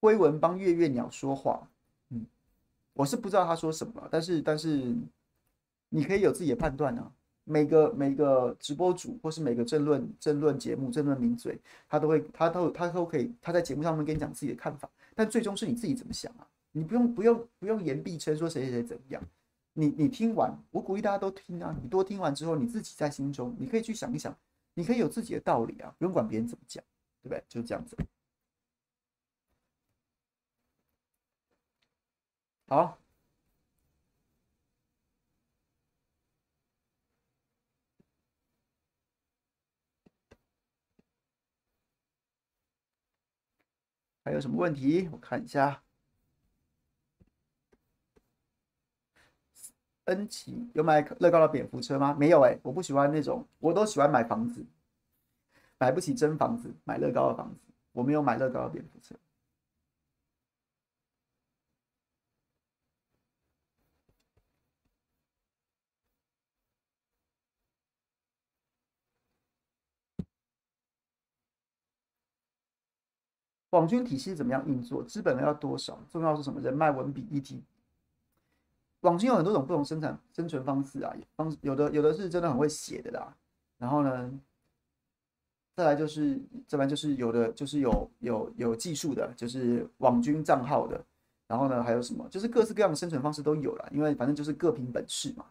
[0.00, 1.66] 挥文帮月月鸟说话，
[2.10, 2.26] 嗯，
[2.92, 4.94] 我是不知道他说什么，但是但是
[5.88, 7.10] 你可以有自己的判断啊。
[7.44, 16.48] 每个每个直播主或是每个政论政论节目政论名嘴，他都会他都他都可以他在节目上面跟你讲自己的看法，但最终是你自己怎么想啊？
[16.72, 19.22] 你不用不用不用言必称说谁谁谁怎么样，
[19.74, 24.36] 你你听完，我鼓励大家都听啊，你多听完之后，你自己在心中你可以去想一想，
[24.74, 26.82] 你可以有自己的道理啊，不用管别人怎么讲，
[27.22, 27.44] 对不对？
[27.48, 27.96] 就这样子。
[32.66, 32.98] 好，
[44.24, 45.08] 还有什么问题？
[45.12, 45.82] 我看一下。
[50.06, 52.14] 恩琪有买乐高的蝙蝠车吗？
[52.18, 54.64] 没有哎、我不喜欢那种，我都喜欢买房子，
[55.78, 57.60] 买不起真房子，买乐高的房子。
[57.92, 59.14] 我没有买乐高的蝙蝠车。
[73.74, 75.02] 网军体系怎么样运作？
[75.02, 75.98] 资本要多少？
[76.08, 76.60] 重要是什么？
[76.60, 77.60] 人脉、文笔、议题。
[79.00, 83.34] 网军有很多种不同生产生存方式啊，方有的有的是真的很会写的啦，
[83.76, 84.32] 然后呢，
[85.74, 91.04] 再来就是这边就是有的就是有有有技术的，就是网军账号的，
[91.48, 92.24] 然后呢还有什么？
[92.30, 95.44] 就是各式各样的生存方式都有了，因为反正就是各凭本事嘛。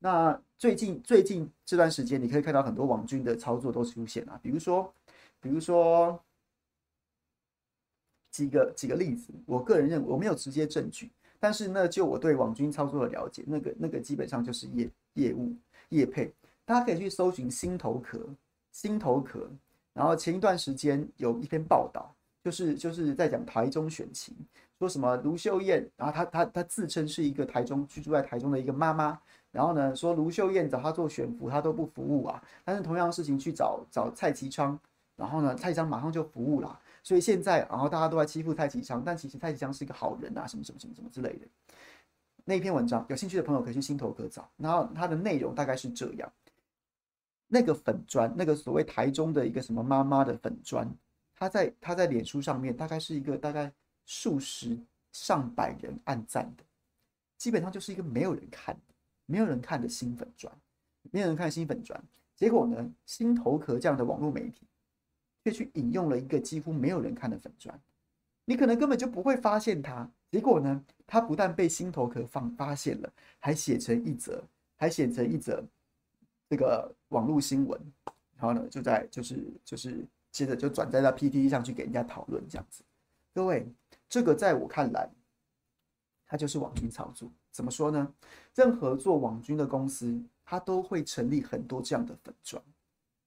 [0.00, 4.92] 那最近最近这段时间，你可以看到很多网军的操作都出现了，比如说
[5.40, 6.20] 比如说
[8.30, 11.10] 几个几个例子，我个人认为我没有直接证据。
[11.40, 15.54] 但是呢，就我对网军操作的了解，那个那个基本上就是业业务
[15.90, 16.32] 业配，
[16.64, 18.28] 大家可以去搜寻心头壳，
[18.72, 19.48] 心头壳。
[19.94, 22.12] 然后前一段时间有一篇报道，
[22.42, 24.34] 就是就是在讲台中选情，
[24.78, 29.18] 说什么卢秀燕，然后她她她自称是一个台中居住在台中的一个妈妈，
[29.52, 34.78] 然后呢说卢秀燕找她做选服，她都不服务啊，但是同样的事情去找找蔡其昌，
[35.16, 36.80] 然后呢蔡其昌马上就服务了。
[37.02, 41.46] 所以现在，然后大家都在欺负蔡其昌，但其实蔡其昌是一个好人啊，什么什么什么什么之类的。
[42.44, 44.50] 那一篇文章，有兴趣的朋友可以去心头壳找。
[44.56, 46.32] 然后它的内容大概是这样：
[47.46, 50.90] 那个粉砖，那个所谓台中的一个什么妈妈的粉砖，
[51.34, 53.72] 他在他在脸书上面大概是一个大概
[54.04, 54.78] 数十
[55.12, 56.64] 上百人按赞的，
[57.36, 58.94] 基本上就是一个没有人看的、
[59.26, 60.52] 没有人看的新粉砖，
[61.10, 62.02] 没有人看新粉砖。
[62.36, 64.67] 结果呢，心头壳这样的网络媒体。
[65.50, 67.78] 却去引用了一个几乎没有人看的粉砖，
[68.44, 70.08] 你可能根本就不会发现它。
[70.30, 74.42] 结果呢，它不但被心头壳放发现了，还写成一则，
[74.76, 75.64] 还写成一则
[76.50, 77.80] 这个网络新闻。
[78.36, 82.84] 然后呢，就在就是就是接着就转载到 PTT 上去给人家讨论这样子。
[83.34, 83.66] 各位，
[84.08, 85.08] 这个在我看来，
[86.26, 87.30] 它就是网军操作。
[87.50, 88.14] 怎么说呢？
[88.54, 92.62] 任何做网军的公司，它都会成立很多这样的粉砖，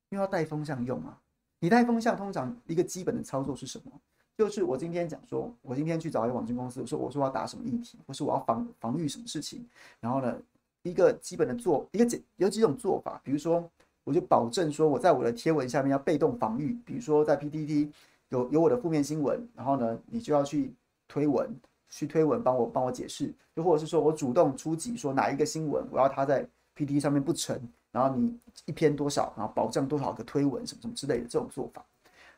[0.09, 1.20] 因为要带风向用啊。
[1.61, 3.91] 你带风向，通常一个基本的操作是什么？
[4.35, 9.63] 就是我今天讲说，我今天去找一个网军公司，我说我说我要打什么议题，或是我要防防御什么事情。
[9.99, 10.35] 然后呢，
[10.81, 13.63] 一个基本的做一个解有几种做法，比如说，
[14.03, 17.91] 我就保证说我在我的贴文下面要被动防御，比如说在 PTT
[18.29, 20.73] 有有我的负面新闻，然后呢，你就要去
[21.07, 21.47] 推文，
[21.89, 26.43] 去推文帮我帮我解释，又或者是说我主动出击，说哪一个新闻我要它在
[26.75, 27.61] PTT 上面不成。
[27.91, 31.85] 然后你一篇多少，然后保障多少个推文，什么什么之类的这种做法。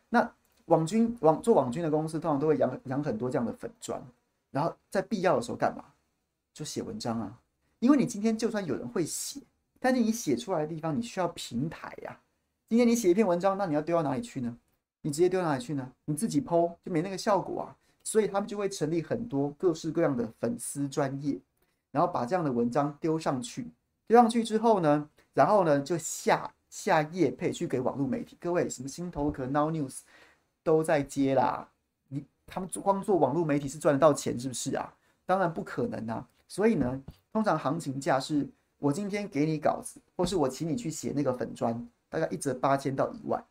[0.09, 0.31] 那
[0.65, 4.01] 网军网做网军的公司通常都会养养很多这样的粉专，
[4.51, 5.83] 然后在必要的时候干嘛？
[6.53, 7.39] 就写文章啊。
[7.79, 9.41] 因为你今天就算有人会写，
[9.79, 12.19] 但是你写出来的地方你需要平台呀。
[12.69, 14.57] 今天你写一篇文章，那你要丢到哪里去呢？
[15.01, 15.91] 你直接丢到哪里去呢？
[16.05, 17.75] 你自己 po 就没那个效果啊。
[18.05, 21.39] 所以他们就会成立很多各式各样的粉丝专业，
[21.91, 23.67] 然后把这样的文章丢上去。
[24.07, 25.09] 丢上去之后呢？
[25.33, 30.01] 然后呢，就下下业配去给网络媒体，各位什么心头壳、Now News
[30.63, 31.67] 都在接啦。
[32.09, 34.93] 你他们光做网络媒体是赚得到钱是不是啊？
[35.25, 36.27] 当然不可能啊。
[36.47, 43.43] 所以呢，通常行情价是我今天给你稿子，或是我请你去写那个粉专，大概一折八千到一万，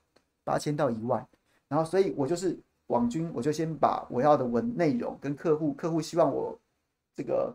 [0.44, 1.26] 八千到一万。
[1.66, 2.56] 然后，所以我就是
[2.88, 6.56] 网军，我就先把我要的文内容跟客户，客户希望我
[7.16, 7.52] 这个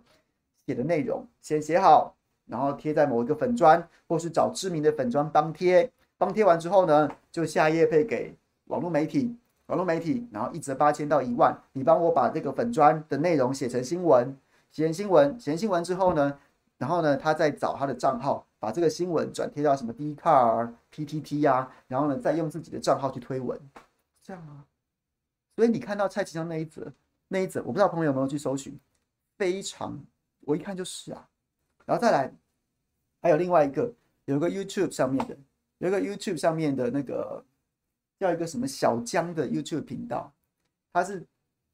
[0.66, 2.17] 写的内容先写好。
[2.48, 9.36] 然后贴在某一个粉砖，或是找知名的粉砖帮贴，帮贴完之后呢，就下页配给网络媒体，
[9.68, 14.36] 网络媒体，然后一则八千到一万，你帮我把这个粉砖的内容写成新闻，
[14.72, 16.40] 写成新闻，写成新闻之后呢，
[16.78, 23.60] 然后呢，他再找他的账号，把这个新闻转贴到什么 Dcard、PTT 呀，然后呢，再用自己的账号去推文，
[24.22, 24.64] 这样啊。
[25.56, 26.94] 所以你看到蔡其昌那一则，
[27.28, 28.80] 那一则，我不知道朋友有没有去搜寻，
[29.38, 30.00] 非常，
[30.42, 31.28] 我一看就是啊。
[31.88, 32.30] 然后再来，
[33.22, 33.92] 还有另外一个，
[34.26, 35.38] 有个 YouTube 上面的，
[35.78, 37.42] 有个 YouTube 上面的那个
[38.20, 40.30] 叫一个什么小江的 YouTube 频道，
[40.92, 41.26] 他是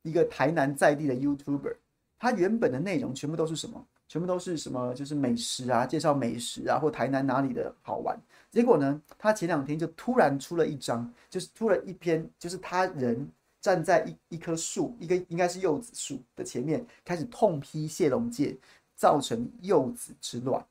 [0.03, 1.75] 一个台南在地的 YouTuber，
[2.19, 3.83] 他原本的内容全部都是什么？
[4.07, 4.93] 全部都是什么？
[4.93, 8.15] 就是美食啊，介绍美食啊，或台南哪里的好玩。
[8.51, 13.27] 结果呢，他前两天就突然出了一张，就是出了一篇，就是他人
[13.59, 18.55] 站在一一棵树，一个应该是柚子树的前面，开始痛批谢龙介。
[19.03, 20.65] 造成柚子之乱，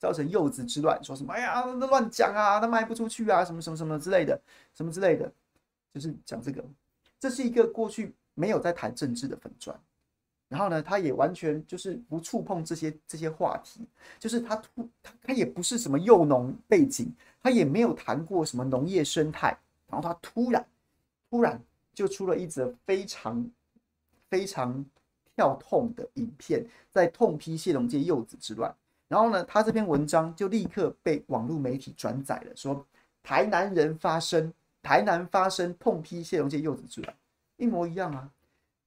[0.00, 1.32] 造成柚子之乱，说什么？
[1.32, 4.36] 哎呀，那乱讲啊，那卖不出去啊，什么什么什么之类的，
[4.74, 5.32] 什么之类的，
[5.94, 6.64] 就是讲这个。
[7.20, 9.78] 这是一个过去没有在谈政治的粉砖，
[10.48, 13.86] 然后呢，他也完全就是不触碰这些这些话题，
[14.18, 20.66] 就是他突他他也不是什么幼农背景，他也没有谈过什么农业生态，然后他突然
[21.30, 21.62] 突然
[21.94, 23.48] 就出了一则非常
[24.28, 24.84] 非常
[25.38, 28.74] 跳痛的影片，在痛批谢龙介幼子之乱，
[29.06, 32.84] 然后呢，他这篇文章就立刻被网络媒体转载了，说
[33.22, 37.14] 台南人发声，台南发声痛批谢龙介幼子之乱，
[37.56, 38.28] 一模一样啊。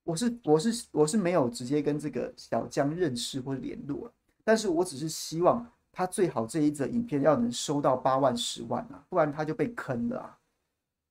[0.03, 4.11] 我是我是我是没有直接跟这个小江认识或联络了，
[4.43, 10.37] 但是我只是希望他最好这一则影片要能收到八万十万啊，不然他就被坑了啊，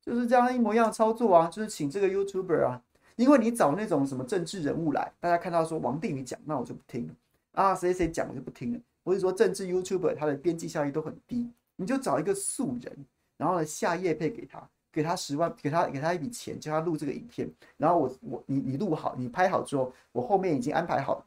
[0.05, 2.83] 就是这样一模一样的操作啊，就是请这个 YouTuber 啊，
[3.21, 7.15] 因为你找那种什么政治人物来，大家看到说王定宇讲，那我就不听了
[7.53, 13.07] 啊，谁谁讲我就不听了，或者说政治 YouTuber 他的边际效益都很低，你就找一个素人，
[13.37, 14.67] 然后呢下业配给他。
[14.93, 17.49] 给他十万，给他给他一笔钱，叫他录这个影片。
[17.77, 21.25] 然后我我你你录好，你拍好之后，我后面已经安排好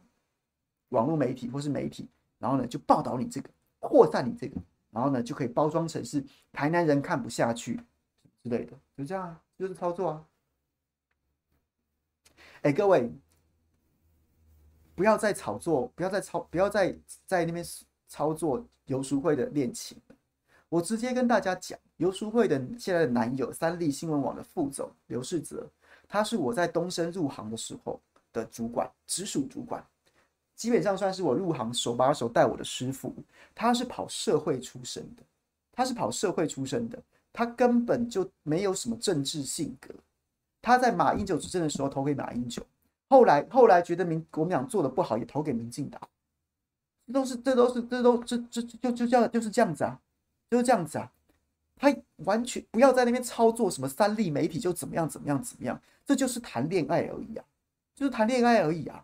[0.90, 2.06] 网络媒体或是媒体，
[2.40, 4.58] 然后呢就报道你这个，扩散你这个，
[4.92, 7.80] 然后呢就可以包装成是台南人看不下去
[8.44, 10.26] 之类的，就这样，就是操作啊。
[12.64, 13.12] 哎，各位，
[14.96, 17.64] 不要再炒作，不要再操，不要再在那边
[18.08, 19.98] 操作游淑慧的恋情。
[20.70, 25.70] 我直接跟大家讲，游淑慧的现在的男友三立新闻网的副总刘世泽，
[26.08, 28.00] 他是我在东升入行的时候
[28.32, 29.86] 的主管，直属主管，
[30.56, 33.14] 基本上算是我入行手把手带我的师傅。
[33.54, 35.24] 他是跑社会出身的，
[35.74, 36.98] 他是跑社会出身的，
[37.34, 39.94] 他根本就没有什么政治性格。
[40.64, 42.66] 他在马英九执政的时候投给马英九，
[43.08, 46.02] 后来后来觉得民国民党做的不好，也投给民进党。
[47.06, 50.00] 这都是这都是这都这这就就叫就是这样子啊。
[50.50, 51.12] 就是这样子啊，
[51.76, 57.44] 他完全不要在那边操作什么三立媒体就怎么样怎么样怎么样，这就是谈恋爱而已啊，
[57.96, 59.04] 就是谈恋爱而已啊，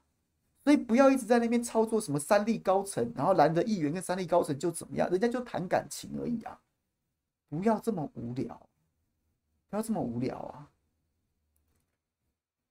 [0.63, 6.60] 所以不要一直在那边操作什么三立高层，然后蓝的议员跟三立高层就怎么样，人家就谈感情而已啊，
[7.50, 8.62] 不要这么无聊，
[9.72, 10.68] 不要这么无聊啊，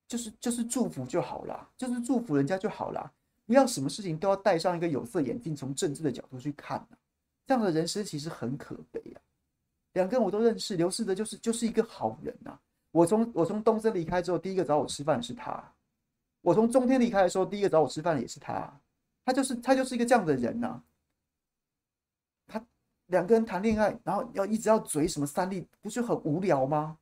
[0.08, 3.12] 就是就是祝福就好了，就是祝福人家就好了，
[3.46, 6.88] 不要什么事情都要戴上一个有色眼镜，从政治的角度去看啊。
[7.46, 9.20] 这样的人生其实很可悲啊！
[9.94, 12.58] 两个人我都认识，刘世德就是就是一个好人呐。
[12.90, 15.62] 我从我从东森离开之后，第一个找我吃饭的是他；
[16.42, 18.70] 我从中天离开的时候，第一个找我吃饭的也是他。
[19.24, 20.82] 他就是他就是一个这样的人呐。
[22.46, 22.62] 他
[23.06, 26.98] 两个人谈恋爱，然后要一直要嘴什么三立，不是很无聊吗？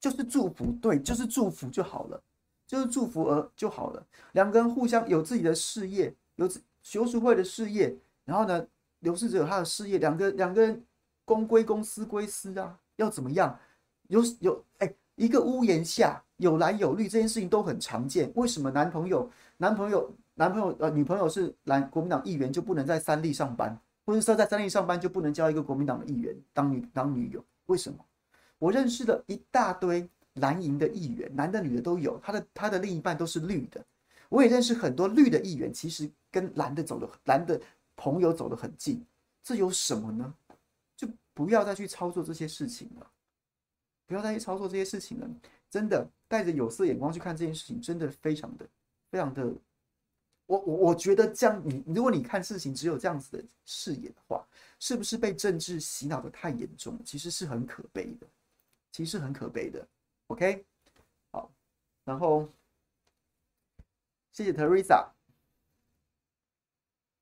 [0.00, 2.20] 就是祝福，对，就是祝福就好了。
[2.66, 6.48] 就是祝福而就好了，两个人互相有自己的事业，有
[6.80, 7.92] 学术会的事业，
[8.24, 8.64] 然后呢，
[9.00, 10.80] 刘世哲有他的事业，两个两个人
[11.24, 13.58] 公归公，私归私啊，要怎么样？
[14.06, 18.30] 有有哎，一个屋檐下有蓝有绿，这件事情都很常见。
[18.36, 27.44] 为什么男朋友男朋友男朋友呃女朋友是蓝国民党议员就不能在三立上班，或者说在三立上班就不能交一个国民党的议员当女当女友？
[27.66, 27.98] 为什么？
[28.60, 30.08] 我认识了一大堆。
[30.34, 33.84] 蓝营的议员，男的女的都有，他的他的另一半都是绿的。
[34.28, 37.60] 我也认识很多绿的议员，其实跟蓝的走的蓝的
[37.96, 39.04] 朋友走得很近，
[39.42, 40.32] 这有什么呢？
[40.96, 43.10] 就不要再去操作这些事情了，
[44.06, 45.28] 不要再去操作这些事情了。
[45.68, 48.64] 真的带着有色眼光去看这件事情，真的非常的
[49.10, 49.52] 非常的。
[50.46, 54.46] 我我我觉得这样，你如果你看事情只有这样子的视野的话，
[54.78, 56.96] 是不是被政治洗脑的太严重？
[57.04, 58.26] 其实是很可悲的，
[58.92, 59.86] 其实很可悲的。
[60.28, 60.64] OK，
[61.32, 61.50] 好，
[62.04, 62.48] 然后
[64.32, 65.10] 谢谢 Teresa，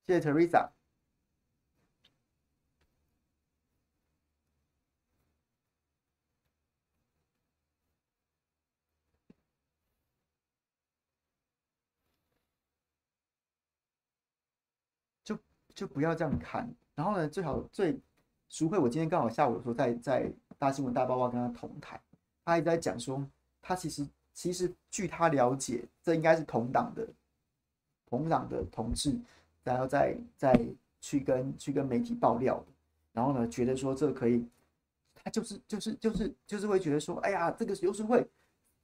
[0.06, 0.70] 谢谢 Teresa，
[15.24, 15.38] 就
[15.74, 18.00] 就不要这样看，然后呢，最好最
[18.48, 22.00] 除非，我今天刚好下午的时候在在大新闻大爆爆跟他同台。
[22.44, 23.24] 他一直在讲说，
[23.62, 27.06] 他其实其实据他了解，这应该是同党的
[28.06, 29.16] 同党的同志，
[29.62, 30.58] 然后再再
[31.00, 32.64] 去跟去跟媒体爆料，
[33.12, 34.46] 然后呢，觉得说这可以，
[35.14, 38.26] 他就是就是就是就是会觉得说，哎呀，这个游淑会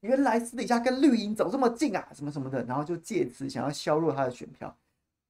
[0.01, 4.77] 原来私底下跟绿营走这么近啊，什么什么的，然后就借此想要削弱他的选票，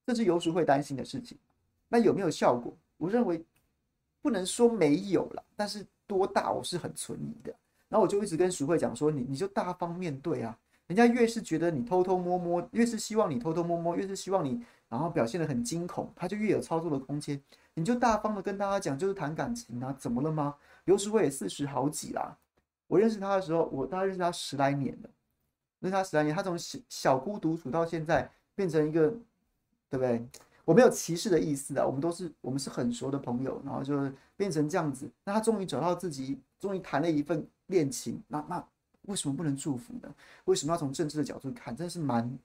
[0.04, 1.38] 这是游淑会担心的事情。
[1.88, 2.76] 那有没有效果？
[2.96, 3.44] 我认为
[4.20, 7.54] 不能说没有了，但是多大我是很存疑的。
[7.88, 17.40] 然后我就一直跟徐慧讲说，你你就大方面对啊，人家越是觉得你偷偷摸摸，越是希望你偷偷摸摸，越是希望你然后表现得很惊恐，他就越有操作的空间。
[17.74, 20.54] 你就大方的跟大家讲，就是谈感情啊，怎么了吗？
[20.84, 22.36] 刘淑慧也四十好几啦，
[22.86, 25.10] 我认识他的时候，我大概认识他十来年了，
[25.80, 29.08] 认识他十来年，他从小小姑独处到现在变成一个，
[29.88, 30.24] 对不对？
[30.64, 35.10] 我没有歧视的意思啊，我们都是我们是很熟的朋友，然后就变成这样子。
[35.24, 38.66] 那他终于找到自己，终于谈了一份恋情，那那
[39.02, 40.14] 为什么不能祝福呢？
[40.44, 41.76] 为什么要从政治的角度看？
[41.76, 42.38] 真的是蛮。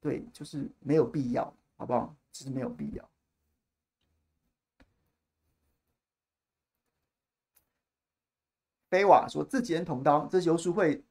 [0.00, 2.14] 对，就是没有必要，好不好？
[2.30, 3.08] 其实没有必要。
[8.90, 11.02] 飞瓦说自己人捅刀，这是游淑慧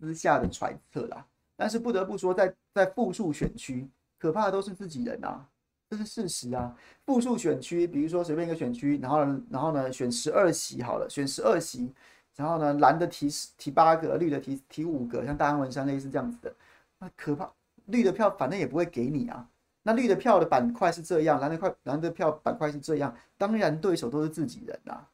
[0.00, 1.26] 私下的揣测啦。
[1.54, 3.88] 但是不得不说在，在在复数选区，
[4.22, 5.44] 可怕的都是自己人啊，
[5.90, 6.72] 这是事实啊。
[7.04, 11.92] 复数选区，比如说随便一个选区，然后呢，然后呢，选十二席好了，选十二席，
[12.36, 16.54] 然后呢，蓝的提提八个，绿的提提五个，像大安文山类似这样子的，
[17.00, 17.52] 那可怕。
[17.86, 19.44] 绿的票反正也不会给你啊，
[19.82, 25.10] 那绿的票的板块是这样，蓝的块蓝的票板块是这样，当然对手都是自己人呐、啊，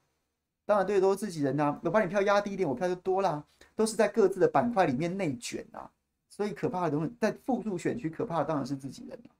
[0.66, 3.42] 当然对手都是自己人呐、啊，我把你票压低一点，我票就多啦，
[3.74, 5.90] 都是在各自的板块里面内卷啊，
[6.38, 9.30] 所以可怕的东西在复数选区，可怕的当然是自己人、啊、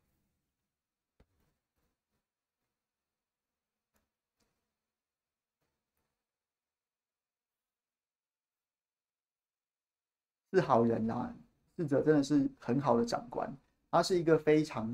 [10.53, 11.35] 是好人呐、啊。
[11.77, 13.49] 智者真的是很好的长官，
[13.93, 14.93] 他是一个非常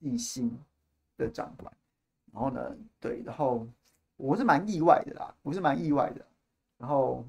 [0.00, 0.58] 细心
[1.18, 1.70] 的长官。
[2.32, 3.68] 然后呢，对，然后
[4.16, 6.26] 我是蛮意外的啦，我是蛮意外的。
[6.78, 7.22] 然后，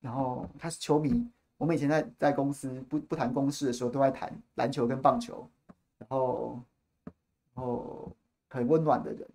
[0.00, 1.30] 然后他是球迷，
[1.60, 5.46] 我们以前在在公司不不谈公事的时候，都在谈篮球跟棒球。
[5.98, 6.58] 然后，
[7.54, 8.10] 然后
[8.48, 9.28] 很温暖的人，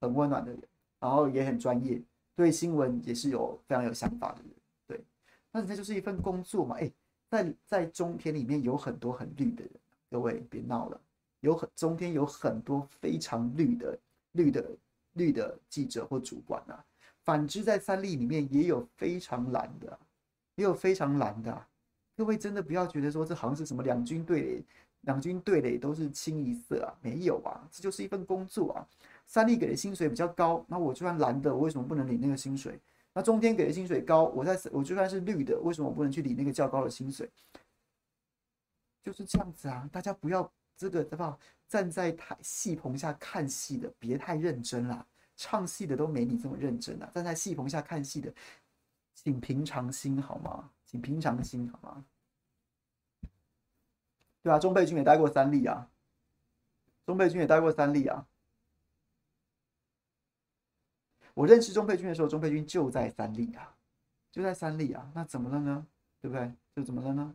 [0.00, 0.62] 很温暖的人，
[0.98, 2.00] 然后也很专业，
[2.34, 4.38] 对新闻也是有非常有想法的
[4.86, 5.04] 人。
[5.52, 6.76] 那这就是一份工作嘛？
[6.78, 6.90] 哎，
[7.30, 9.72] 在在中天里面有很多很绿的人，
[10.10, 10.98] 各位别闹了，
[11.40, 13.98] 有很中天有很多非常绿的
[14.32, 14.64] 绿的
[15.12, 16.82] 绿的记者或主管啊。
[17.24, 19.98] 反之，在三立里面也有非常蓝的，
[20.58, 21.66] 也有非常蓝的。
[22.16, 24.64] 各位真的不要觉得说这好像是什么两军对垒，
[25.02, 28.86] 两军对垒都是清一色啊，没有啊，这就是一份工作啊。
[29.24, 32.78] 三立给的薪水比较高，那我就算蓝的，我为什么不能领那个薪水？
[33.12, 37.30] 那中天给的薪水高，我在我就算是绿的，为什么我不能去领那个较高的薪水？
[39.00, 39.88] 就是这样子啊！
[39.92, 41.38] 大家不要这个对吧？
[41.68, 45.06] 站在台戏棚下看戏的，别太认真啦。
[45.36, 47.08] 唱戏的都没你这么认真啊！
[47.14, 48.32] 站在戏棚下看戏的，
[49.20, 50.70] 请平常心好吗？
[50.86, 52.04] 请平常心好吗？
[54.42, 55.90] 对啊，钟佩君也待过三立啊，
[57.04, 58.24] 钟佩君也待过三立啊。
[61.34, 63.76] 我认识钟佩君的时候，钟佩君就在三立啊，
[64.30, 65.84] 就在三立啊，那怎么了呢？
[66.20, 66.54] 对不对？
[66.76, 67.34] 就怎么了呢？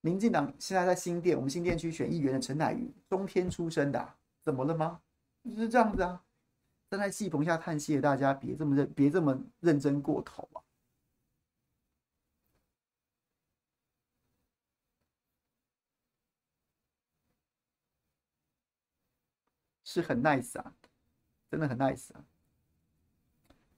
[0.00, 5.00] 民进党现在在新店，我们新店区选议员的陈乃瑜，中天出生的，怎么了吗？
[5.54, 6.20] 是这样子啊，
[6.94, 10.62] 站在戏棚下看戏的大家，别这么认，别这么认真过头啊，
[19.84, 20.72] 是很 nice 啊。
[21.50, 22.24] 真的很 nice 啊！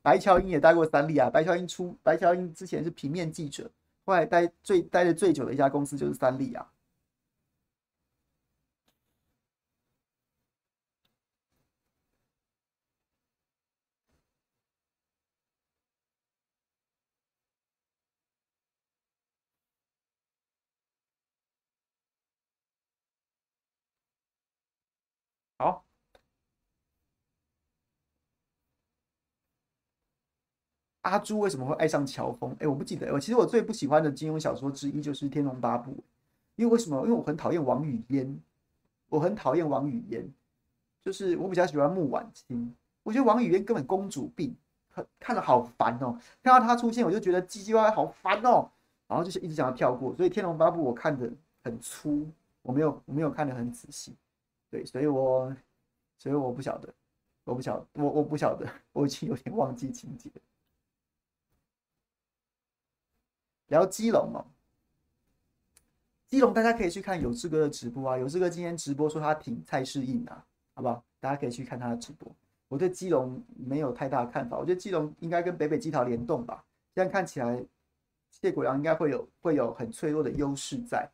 [0.03, 1.31] 白乔英也待过三立啊。
[1.31, 3.71] 白乔英出，白乔英之前是平面记者，
[4.05, 6.73] 后来待最待的最久的一家公司就是三立啊。
[25.59, 25.85] 好。
[31.07, 32.54] 阿朱为什么会爱上乔峰？
[32.59, 33.12] 哎，我不记得。
[33.12, 35.92] 我其实我最不喜欢的金庸小说之一就是《天龙八部》，
[36.57, 37.00] 因为为什么？
[37.02, 38.36] 因为我很讨厌王语嫣，
[39.09, 40.28] 我很讨厌王语嫣，
[41.00, 42.74] 就是我比较喜欢穆婉清。
[43.04, 44.54] 我觉得王语嫣根本公主病，
[44.90, 46.18] 很看得好烦哦。
[46.42, 48.68] 看到她出现，我就觉得唧唧歪歪，好烦哦。
[49.07, 51.30] 然后就是一直想要跳过，所以《天龙八部》我看得
[51.62, 52.26] 很粗，
[52.62, 54.12] 我没有我没有看得很仔细。
[54.68, 55.54] 对，所以我
[56.18, 56.92] 所以我不晓得，
[57.44, 60.28] 我不晓，我我不晓得，我已经有点忘记情节。
[63.69, 64.45] 聊基隆哦，
[66.29, 68.19] 基隆大家可以去看有志哥的直播啊。
[68.19, 70.45] 有志哥今天直播说他挺蔡世应啊，
[70.75, 71.03] 好不好？
[71.21, 72.31] 大家可以去看他的直播。
[72.69, 76.64] 我对基隆没有太大看法，我觉得基隆应该跟北北基桃联动吧。
[76.95, 77.64] 现在看起来，
[78.31, 81.09] 谢国梁应该会有会有很脆弱的优势在，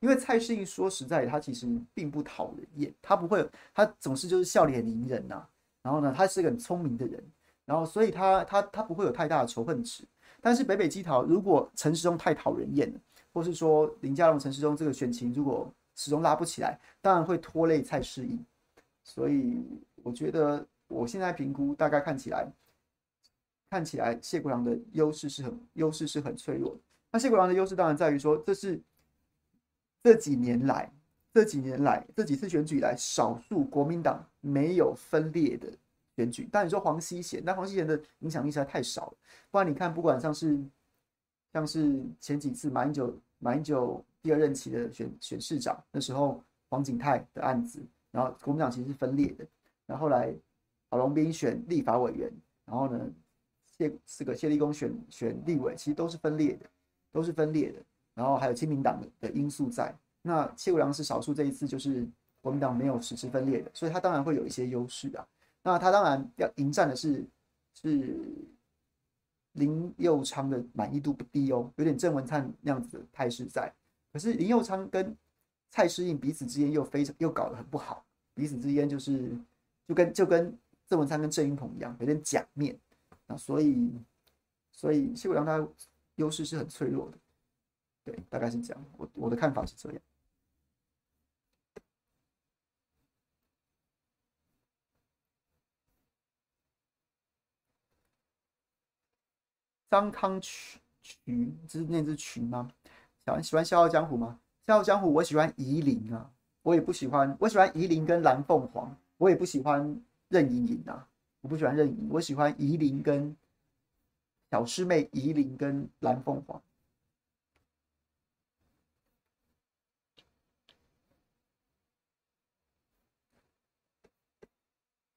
[0.00, 5.46] 因为蔡世应说实在，他其实并不讨人厌，他不会，他总是就是笑脸迎人呐。
[5.82, 7.22] 然后呢，他是个很聪明的人，
[7.64, 10.04] 然后所以他他他不会有太大的仇恨值。
[10.40, 13.00] 但是北北基桃，如果陈时中太讨人厌了，
[13.32, 18.38] 或是说林佳龙、陈时中这个选情如果始终拉不起来，当然会拖累蔡适应。
[19.02, 19.58] 所以
[20.02, 22.46] 我觉得我现在评估大概看起来，
[23.70, 26.76] 看起来谢国梁的优势是很优势是很脆弱。
[27.10, 28.80] 那谢国梁的优势当然在于说，这是
[30.02, 30.90] 这几年来
[31.32, 35.68] 这几年来这几次选举以来少数国民党没有分裂的
[36.18, 36.48] 选举。
[36.50, 39.12] 但你说黄熙贤，但黄熙贤的影响力实在太少了。
[39.52, 40.58] 不然你看，不管像是
[41.52, 49.46] 像是前几次马英九马英九第二任期的选选市长，那时候黄景泰的案子，然后国民党其实是分裂的。
[49.86, 50.34] 然后来
[50.90, 52.28] 郝龙斌选立法委员，
[52.64, 53.08] 然后呢
[53.76, 56.66] 谢四个谢立功选选立委，其实都是分裂的，
[57.12, 57.78] 都是分裂的。
[58.14, 59.94] 然后还有亲民党的的因素在。
[60.20, 62.04] 那谢国梁是少数这一次就是
[62.40, 65.24] 国民党没有实质分裂的，所以他当然会有一些优势啊。
[65.72, 67.24] 那他当然要迎战的是
[67.74, 68.16] 是。
[69.52, 73.72] 林佑昌的满意度不低哦，有点郑文灿那样子的态势在。
[74.12, 75.16] 可是林佑昌跟
[75.68, 78.04] 蔡诗颖彼此之间又非常又搞得很不好，
[78.34, 79.36] 彼此之间就是
[79.88, 80.56] 就跟就跟
[80.86, 82.78] 郑文灿跟郑云鹏一样，有点假面。
[83.26, 83.90] 那所以
[84.70, 85.66] 所以谢国梁他
[86.16, 87.18] 优势是很脆弱的，
[88.04, 88.84] 对，大概是这样。
[88.96, 90.00] 我我的看法是这样。
[99.90, 102.70] 张康渠渠，这是那只渠吗？
[103.24, 104.38] 喜欢喜欢《笑傲江湖》吗？
[104.66, 106.30] 《笑傲江湖》我喜欢夷陵啊，
[106.62, 107.36] 我也不喜欢。
[107.40, 111.08] 我喜欢夷陵跟蓝凤凰，我也不喜欢任盈盈啊，
[111.40, 113.34] 我不喜欢任盈，我喜欢夷陵跟
[114.50, 116.60] 小师妹夷陵跟蓝凤凰。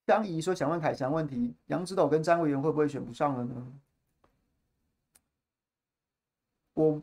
[0.05, 3.73] 江怡说：“想问凯翔问题，杨指导跟詹维元会不会选不上了呢？”
[6.81, 7.01] 我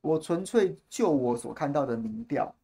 [0.00, 2.54] 我纯粹就我所看到的民调，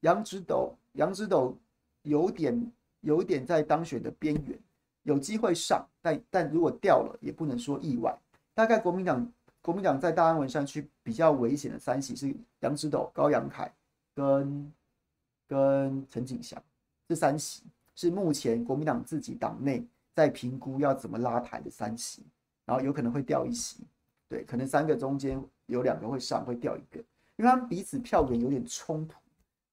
[0.00, 1.56] 杨指斗杨指斗
[2.02, 4.58] 有点有点在当选的边缘，
[5.04, 8.14] 有机会上，但但如果掉了，也不能说意外。
[8.54, 9.32] 大概国民党
[9.62, 13.72] 国民党在大安文山区比较危险的三席是杨指斗、高阳凯
[14.14, 14.72] 跟
[15.48, 16.62] 跟陈景祥，
[17.08, 17.62] 这三席
[17.94, 19.82] 是目前国民党自己党内
[20.14, 22.22] 在评估要怎么拉抬的三席，
[22.66, 23.78] 然后有可能会掉一席，
[24.28, 25.42] 对，可能三个中间。
[25.72, 26.98] 有两个会上，会掉一个，
[27.36, 29.16] 因为他们彼此票源有点冲突。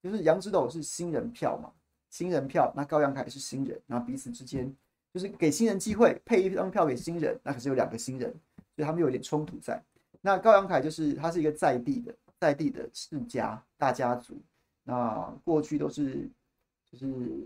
[0.01, 1.69] 就是杨指斗是新人票嘛，
[2.09, 4.73] 新人票，那高阳凯是新人，那彼此之间
[5.13, 8.31] 就是给新人机会，配一张票给新人，那可是有两个新人，
[8.77, 9.83] 所以他们有点冲突在。
[10.21, 14.37] 那高阳凯就是他是一个在地的，在地的世家大家族，
[14.85, 16.29] 那过去都是
[16.89, 17.45] 就是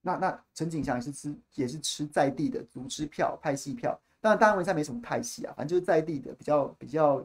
[0.00, 7.24] 那那陈景祥也是吃也是吃在地的组织票派系票，当然大安文山没什么派系啊，反正就是在地的比较比较。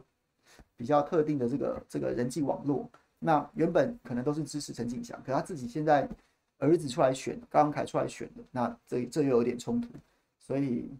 [0.76, 6.08] 比较特定的这个这个人际网络，那原本可能都是支持陈景祥，可他自己现在
[6.58, 9.88] 儿子出来选，高阳凯出来选的，那这这又有点冲突，
[10.38, 10.90] 所以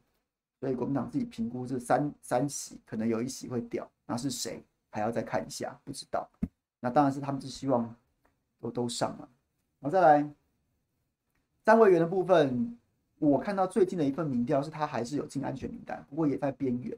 [0.60, 6.28] 所以国民党自己评估这三三席可能有一席会掉，那是谁还要再看一下，不知道。
[6.80, 7.94] 那当然是他们是希望
[8.60, 9.28] 都都上了。
[9.80, 10.28] 然后再来
[11.64, 12.78] 三位元的部分，
[13.18, 16.96] 我看到最近的一份民调是他还是有进安全名单，不过也在边缘。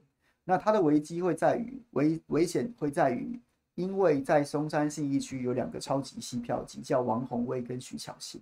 [0.48, 3.38] 那它的危机会在于危危险会在于，
[3.74, 8.40] 因为在松山信义区有两个超级西票机，叫王宏威跟徐巧芯。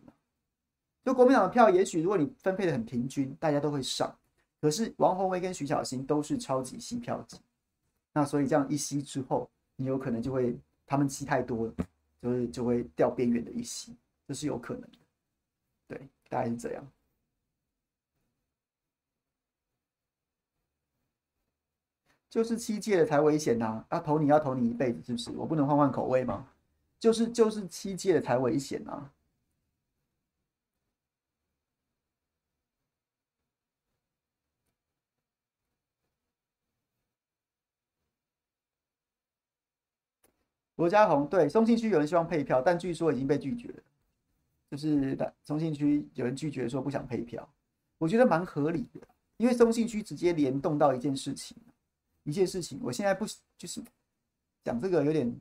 [1.02, 4.14] 就国民党的票，也许如果你分配的很平均，大家都会上。
[4.60, 7.38] 可是王宏威跟徐巧芯都是超级西票机，
[8.12, 10.54] 那所以这样一吸之后，你有可能就会
[10.86, 11.74] 他们吸太多了，
[12.20, 13.96] 就是就会掉边缘的一吸，
[14.28, 14.98] 这是有可能的。
[15.88, 16.86] 对，大概是这样。
[22.34, 23.84] 就是七届的才危险呐！
[23.92, 25.30] 要投你要投你一辈子，是不是？
[25.38, 26.44] 我不能换换口味吗？
[26.98, 29.08] 就是就是七届的才危险呐！
[40.74, 43.82] 罗家宏对松信区有人希望配票，但据说已经被拒绝了。
[44.72, 47.48] 就是松信区有人拒绝说不想配票，
[47.96, 49.06] 我觉得蛮合理的，
[49.36, 51.56] 因为松信区直接联动到一件事情。
[52.24, 53.24] 一件事情，我现在不
[53.56, 53.80] 就是
[54.64, 55.32] 讲这个有点，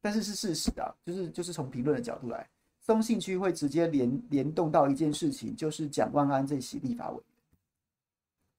[0.00, 2.48] 但是是事实啊，就是就是从评论的角度来，
[2.80, 7.24] 松信区会直接联联动到一件事情，就是蒋万安这席立法委员。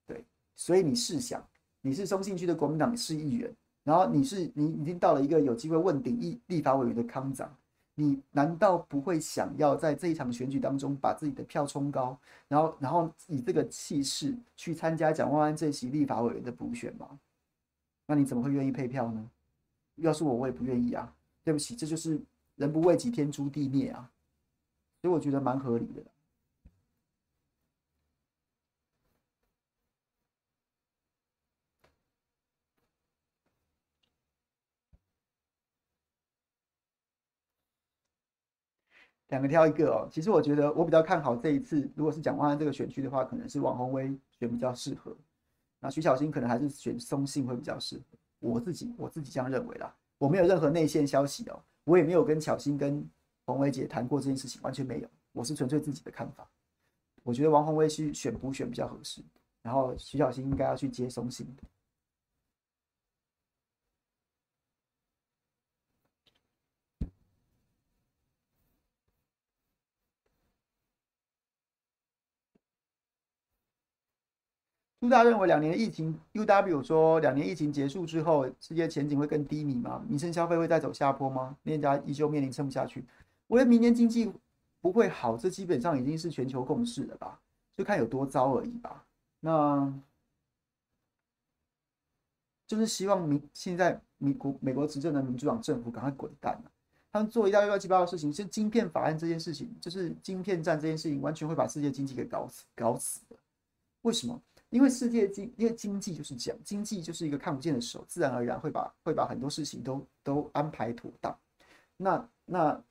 [0.08, 0.26] 对，
[0.56, 1.46] 所以你试想，
[1.82, 7.54] 你是松信区的国民党市议员，然后你是你已经到了一个有机会问鼎立立法委员的康长，
[7.96, 17.20] 你难道不会想要在这一场选举当中把自己的票冲高，然后然后以这个气势去参加蒋万安这席立法委员的补选吗？
[18.12, 19.32] 那你怎么会愿意配票呢？
[19.96, 21.16] 要是我，我也不愿意啊。
[21.46, 22.22] 对不起，这就是
[22.56, 24.12] 人不为己，天诛地灭啊，
[25.02, 26.04] 所以我觉得蛮合理的。
[39.30, 45.16] 两个挑一个哦，其实我觉得我比较看好这一次，如果是蒋万安这个选区的话，可能是王宏威选比较适合，
[45.82, 48.04] 那徐小新可能还是选松信会比较适合。
[48.40, 53.06] 我自己我自己这样认为啦，我没有任何内线消息哦，我也没有跟巧心跟
[53.46, 56.48] 洪薇姐谈过这件事情，完全没有，我是纯粹自己的看法。
[57.24, 59.22] 我觉得王洪薇去选补选比较合适，
[59.62, 61.46] 然后徐小新应该要去接松信。
[75.02, 80.06] 朱大认为，两年的疫情，UW 说，两年疫情结束之后，世界前景会更低迷吗？
[80.08, 81.58] 民生消费会再走下坡吗？
[81.64, 83.04] 链家依旧面临撑不下去。
[83.48, 84.32] 我觉得明年经济
[84.80, 87.40] 不会好，这基本上已经是全球共识了吧？
[87.76, 89.04] 就看有多糟而已吧。
[89.40, 89.92] 那
[92.68, 96.62] 就是希望民现在美国美国执政的民主党政府赶快滚蛋。
[97.12, 103.36] 他们做一大堆乱七八糟的事情，是晶片法案这件事情，就是晶片战这件事情，完全会把世界经济给搞死搞死的。
[104.04, 104.40] 为什么？
[104.72, 111.38] 因为世界经，因为经济就是这样，经济就是一个看不见的手，自然而然会把会把很多事情都都安排妥当。
[111.98, 112.84] 那那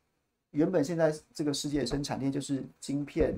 [0.51, 3.35] 原本现在这个世界的生产链就是晶片，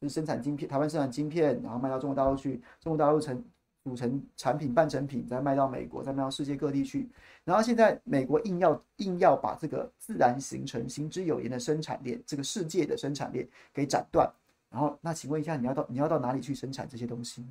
[0.00, 3.42] 就是生产晶片，台湾生产晶片，然后卖到中国大陆去，中国大陆成
[3.82, 7.08] 组成产品、半成品，再卖到美国，再卖到世界各地去。
[7.42, 14.30] 然后现在美国硬要硬要把这个自然形成、行之有言的生产链，这个世界的生产链给斩断。
[14.70, 17.44] 然后，那请问一下，你要到你要到哪里去生产这些东西？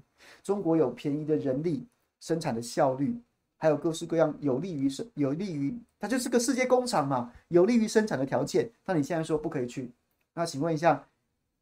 [0.44, 1.86] 中国有便宜的人力，
[2.20, 3.20] 生产的效率，
[3.58, 8.70] 还有各式各样有利于生有利于它就是个世界工厂嘛，有利于生产的条件。
[8.86, 9.92] 那你现在说不可以去，
[10.36, 11.04] 那请问一下，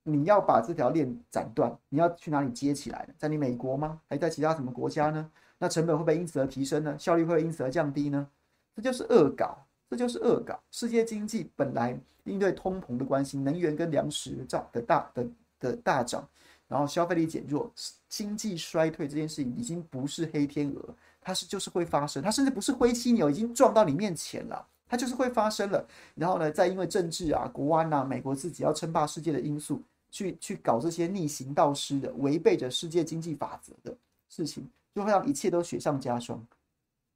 [0.03, 3.07] 你要把这条链斩断，你要去哪里接起来？
[3.17, 4.01] 在你美国吗？
[4.09, 5.31] 还在其他什么国家呢？
[5.57, 6.97] 那成本会不会因此而提升呢？
[6.99, 8.27] 效率会因此而降低呢？
[8.75, 9.57] 这就是恶搞，
[9.89, 10.59] 这就是恶搞。
[10.69, 15.25] 世界经济本来应对通膨的关系，能源跟粮食涨的大的。
[15.65, 16.27] 的大涨，
[16.67, 17.71] 然后消费力减弱，
[18.07, 25.85] 经济衰退这件事情已经不是黑天鹅，它是就是会发生，它甚至不是灰犀牛已经撞到你面前了，它就是会发生了。
[26.13, 33.95] 然后呢，再因为政治啊、国安啊、美国自己要称霸世界的因素，去去搞这些逆行道施的、违背着世界经济法则的
[34.29, 36.41] 事情，就会让一切都雪上加霜，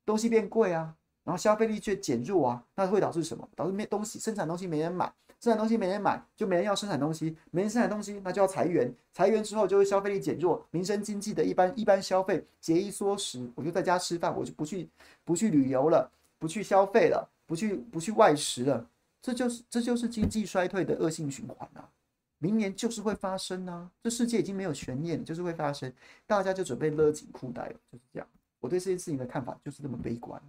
[0.05, 0.93] 东西变贵啊，
[1.23, 3.47] 然后消费力却减弱啊，那会导致什么？
[3.55, 5.11] 导致没东西生产东西没人买。
[5.39, 8.93] 生产东西没人买，就没人要生产东西，没人生产东西，那就要裁员。
[9.13, 14.89] 裁员之后就会消费力减弱，民生经济的一般一般消费节衣缩食，我就在家吃饭，我就不去
[15.23, 18.85] 不去旅游了，不去消费了，不去不去外食了，
[19.21, 21.89] 这就是这就是经济衰退的恶性循环啊！
[22.37, 23.89] 明年就是会发生啊！
[24.01, 25.91] 这世界已经没有悬念，就是会发生，
[26.25, 28.27] 大家就准备勒紧裤带了，就是这样。
[28.59, 30.41] 我对这件事情的看法就是这么悲观。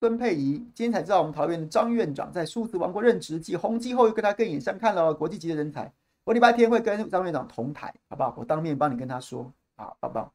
[0.00, 5.12] 孙佩仪今天才知道，我们桃园的张院长在数字王国任职，继鸿基后又跟他更眼相看了。
[5.12, 5.92] 国际级的人才，
[6.22, 8.32] 我礼拜天会跟张院长同台，好不好？
[8.38, 10.32] 我当面帮你跟他说，好，好不好？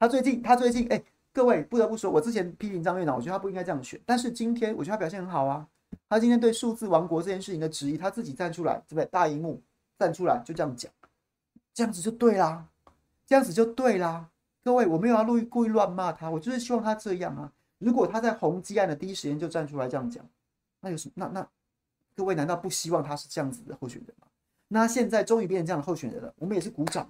[0.00, 1.00] 他最近，他最近，哎，
[1.32, 5.64] 各位不得不说，我之前批评张院长，我觉得他不应该这样选，但是今天我觉得他表现很好啊。
[6.08, 9.04] 他今天对数字王国这件事情的质疑，他自己站出来，对不对？
[9.06, 9.62] 大荧幕
[9.96, 10.90] 站出来就这样讲，
[11.72, 12.66] 这样子就对啦，
[13.28, 14.28] 这样子就对啦。
[14.64, 17.52] 各位，我没有要故意故意乱骂他，我就是希望他这样啊。
[17.78, 20.24] 如果他在宏基案的第一时间就站出来这样讲，
[20.80, 21.12] 那有什么？
[21.16, 21.48] 那那
[22.14, 24.26] 各位难道不希望他是这样子的候选人吗？
[24.68, 27.08] 那他现在终于变成这样的候选人了，我们也是鼓掌，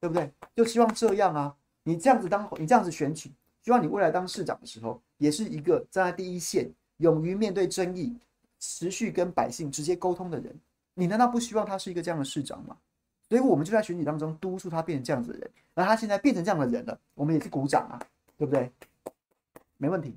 [0.00, 0.30] 对不对？
[0.54, 1.54] 就希望这样啊！
[1.82, 3.30] 你这样子当，你这样子选举，
[3.62, 8.16] 希望你未来当市长的时候，也是一个站在第一线、勇于面对争议、
[8.60, 10.54] 持续跟百姓直接沟通的人。
[10.94, 12.76] 你难道不希望他是一个这样的市长吗？
[13.28, 17.98] 所以我们就在选举当中督促他变成这样子的人，而他现在变成这样的人了，我们也是鼓掌啊，
[18.36, 18.70] 对不对？
[19.76, 20.16] 没问题，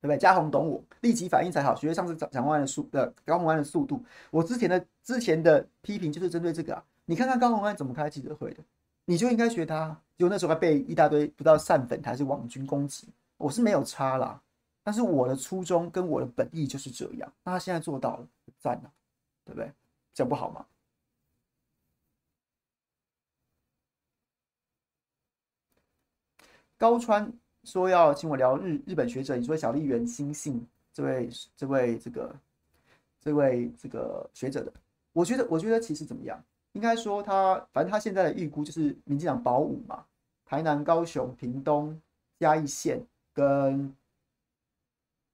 [0.00, 0.16] 对不对？
[0.16, 1.74] 嘉宏懂我，立即反应才好。
[1.74, 6.84] 学上次讲讲话的速的高虹安的速度，我之前的之前的批评就是针对这个啊。
[7.04, 8.62] 你看看高宏安怎么开记者会的，
[9.04, 10.00] 你就应该学他。
[10.16, 14.40] 就那时候还被一大堆不知道散粉还是网军攻击，我是没有差啦。
[14.82, 17.32] 但是我的初衷跟我的本意就是这样。
[17.44, 18.26] 那他现在做到了，
[18.58, 18.92] 赞了，
[19.44, 19.70] 对不对？
[20.14, 20.64] 这样不好吗？
[26.78, 27.30] 高川
[27.64, 30.64] 说要请我聊日日本学者，你说小笠原新幸
[30.94, 32.34] 这位这位这个
[33.20, 34.72] 这位这个学者的，
[35.12, 36.40] 我觉得我觉得其实怎么样？
[36.72, 40.04] 应该说他反正他现在的预估就是民进党保五嘛，
[40.46, 42.00] 台南、高雄、屏东、
[42.38, 43.92] 嘉义县跟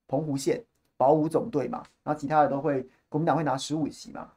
[0.08, 0.64] 澎湖县
[0.96, 4.32] 保五总队嘛，然后其他的都会国民党会拿十五席嘛。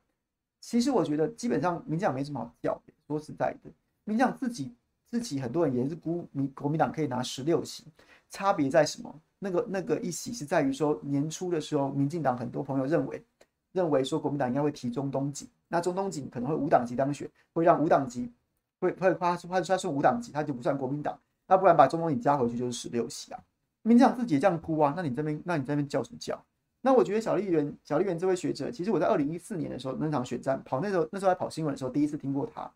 [0.60, 3.72] 其实我觉得基本上民进党没什么好叫的，说实在的，
[4.04, 4.74] 民进党自己
[5.10, 7.84] 自己很多人也是估民国民党可以拿十六席，
[8.30, 9.14] 差别在什么？
[9.40, 13.24] 那个那个一席是在于说年初的时候，民进党很多朋友认为
[13.72, 18.32] 认为说国民党应该会提中东锦，那中东锦可能会五党籍当选，会让五党籍
[18.80, 23.40] 会会他他他说五党籍他就不算国民党，那不然把中东锦加回去就是十六席啊。
[23.84, 26.44] 民进党自己也这样估啊，那你这边那你这边叫什么叫？
[26.82, 32.70] 那我觉得小笠原小笠原这位学者，其实我在二零一四年的时候那场选战跑那时候那时候在跑新闻的时候，第一次听过他。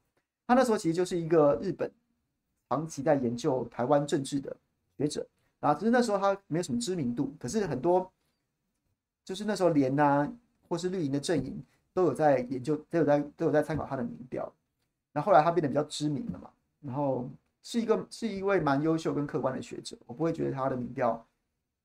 [0.47, 1.89] 他那时候其实就是一个日本
[2.71, 4.55] 长期在研究台湾政治的
[4.97, 5.27] 学者
[5.59, 8.09] 啊，只是那时候他没有什么知名度，可是很多
[9.25, 10.31] 就是那时候连啊
[10.69, 11.61] 或是绿营的阵营
[11.93, 14.49] 都有在研究，都有在都有在参考他的民调。
[15.11, 16.49] 那后来他变得比较知名了嘛，
[16.79, 17.29] 然后
[17.61, 21.21] 是一个是一位蛮优秀跟客观的学者，我不会觉得他的民调。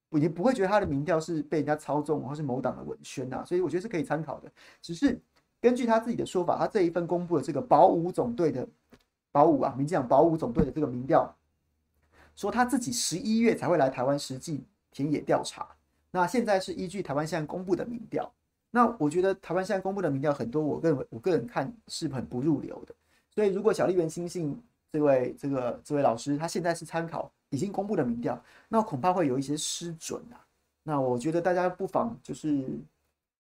[0.09, 4.51] 我也不会觉得他的民调是被人家操纵，或是某党的文宣呐，所以我觉得是可以参考的。
[4.80, 5.20] 只是
[5.61, 8.66] 根据他自己的说法，他这一份公布的这个保五总队的
[9.37, 11.37] 保五啊，民进党保五总队的这个民调，
[12.34, 15.68] 说他自己十一月才会来台湾实际田野调查。
[16.11, 18.32] 那现在是依据台湾现在公布的民调，
[18.70, 22.95] 那我觉得台湾现在公布的民调很多，我个人我个人看是很不入流的。
[23.28, 24.59] 所以如果小笠原欣幸
[24.91, 27.30] 这位这个这位老师，他现在是参考。
[27.51, 30.45] 已经公布的民调，那恐怕会有一些失准啊。
[30.82, 32.66] 那我觉得大家不妨就是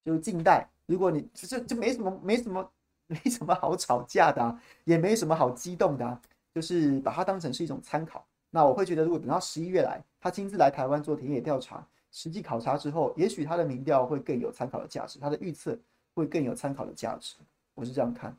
[0.04, 0.64] 就是静待。
[0.86, 2.70] 如果你这这没什么没什么
[3.06, 6.20] 没什么好吵架的啊，也没什么好激动的啊，
[6.54, 8.26] 就是把它当成是一种参考。
[8.50, 15.78] 那我会觉得，如果等到十一月来，他亲自来台湾做田野调查、实际考察之后，也许他的民调会更有参考的价值，他的预测
[16.14, 17.36] 会更有参考的价值。
[17.74, 18.34] 我是这样看。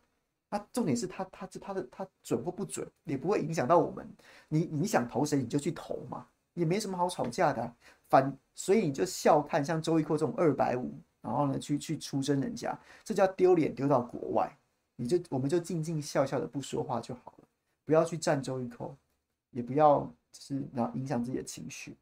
[0.50, 4.08] 他重点是他他这他的他准或不准，也不会影响到我们。
[4.48, 7.72] 你你想投谁你就去投嘛，也没什么好吵架的。
[8.10, 10.98] 反所以你就笑看像周玉蔻这种二百五，
[11.28, 14.50] 然后呢去去出征人家，这叫丢脸丢到国外。
[14.96, 17.48] 你就我们就静静笑笑的不说话就好了，
[17.86, 18.96] 不要去战周玉扣，
[19.52, 20.00] 也不要
[20.32, 21.96] 就是然后影响自己的情绪。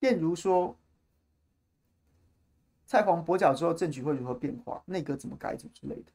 [0.00, 0.76] 便如说，
[2.86, 4.82] 蔡黄跛脚之后，政局会如何变化？
[4.86, 6.10] 内阁怎么改组之类的？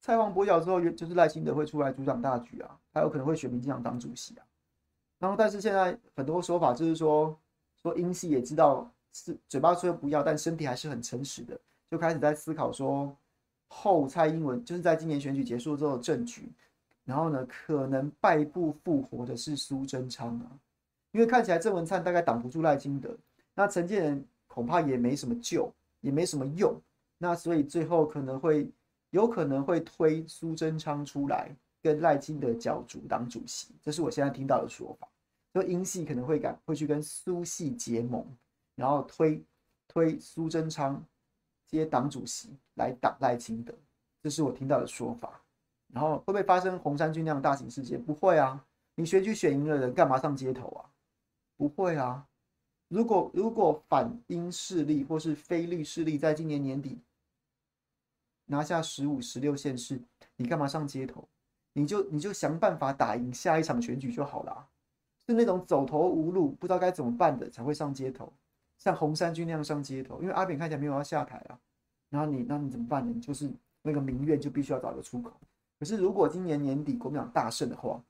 [0.00, 4.46] 蔡黄跛脚之后，就是赖清德会出来主掌大局啊，还有可能会选民进党当主席啊。
[5.18, 7.36] 然后，但是现在很多说法就是说，
[7.82, 11.58] 说英系也知道是嘴巴说不要，但身体还是很诚实的，
[11.90, 13.16] 就开始在思考说，
[13.68, 16.52] 后蔡英文就是在今年选举结束之后政局，
[17.04, 20.50] 然后呢，可能败部复活的是苏贞昌啊。
[21.12, 23.16] 因为看起来郑文灿大概挡不住赖清德，
[23.54, 26.74] 那陈建仁恐怕也没什么救，也没什么用，
[27.18, 28.70] 那所以最后可能会
[29.10, 35.08] 有可能会推苏贞昌出来跟赖清德角逐党主席，这是我现在听到的说法。
[35.52, 38.24] 所以英系可能会敢会去跟苏系结盟，
[38.74, 39.42] 然后推
[39.86, 41.04] 推苏贞昌
[41.66, 43.74] 接党主席来挡赖清德，
[44.22, 45.38] 这是我听到的说法。
[45.92, 48.02] 然后会不会发生红衫军那样大型事件？
[48.02, 50.88] 不会啊，你选举选赢了人，干嘛上街头啊？
[51.62, 52.26] 不会啊！
[52.88, 56.98] 如果如果反英势力或是非绿势力在今年年底
[58.46, 60.00] 拿下十五、十六县市，
[60.36, 61.28] 你干嘛上街头？
[61.74, 64.68] 你就你就想办法打赢下一场选举就好了。
[65.28, 68.32] 是那种走投无路、不知道该怎么办的才会上街头，
[68.76, 70.20] 像红衫军那样上街头。
[70.20, 71.58] 因为阿扁看起来没有要下台啊，
[72.10, 73.20] 然后你那你怎么办呢？
[73.20, 73.48] 就是
[73.82, 75.32] 那个民怨就必须要找个出口。
[75.78, 78.04] 可是如果今年年底国民党大胜的话，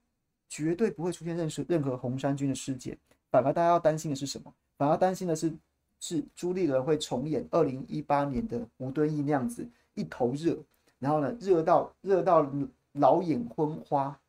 [0.48, 2.98] 绝对不会出现任何任何红衫军的事件。
[3.33, 4.55] 反而大家要担心的是什么？
[4.76, 5.53] 反而担心的是，
[5.99, 10.62] 是朱立伦会重演二零一八年的吴敦义那样子，一头热，
[10.99, 12.47] 然后呢，热到热到
[12.93, 14.20] 老眼昏花，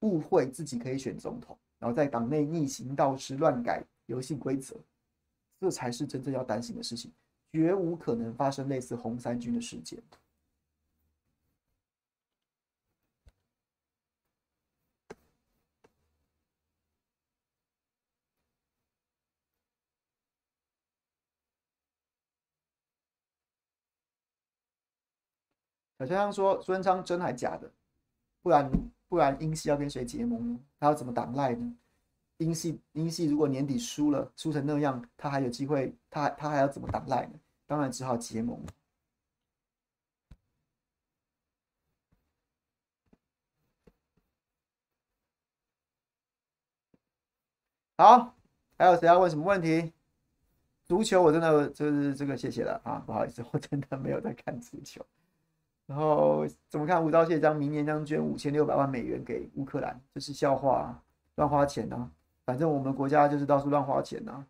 [0.00, 4.74] 误会自己可以选总统，然后在党内逆行倒施，乱改游戏规则，
[5.60, 7.12] 这才是真正要担心的事情，
[7.52, 10.02] 绝无可能发生类似红三军的事件。
[25.98, 27.70] 小香香说苏贞昌真还假的？
[28.42, 28.70] 不然
[29.08, 30.60] 不然英系要跟谁结盟呢？
[30.78, 31.76] 他要怎么挡赖呢？
[32.38, 35.94] 英系英系如果年底输了，输成那样，他还有机会？
[36.10, 37.40] 他他还要怎么挡赖呢？
[37.66, 38.60] 当然只好结盟。
[47.98, 48.34] 好，
[48.76, 49.92] 还有谁要问什么问题？
[50.84, 55.04] 足球我真的就是这个谢谢了啊，不好意思，我真的没有在看足球。
[55.86, 57.04] 然后怎么看？
[57.04, 61.02] 吴钊燮将明年将捐五千六百万美元给乌克兰，这是笑话啊，
[61.36, 62.10] 乱花钱啊！
[62.44, 64.46] 反正我们国家就是到处乱花钱啊。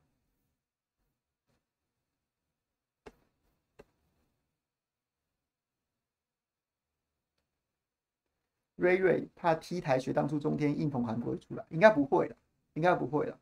[8.76, 12.37] 瑞瑞怕 T 台学当初中天硬捧韩国出来，应该不会的。
[12.74, 13.41] 应该不会了。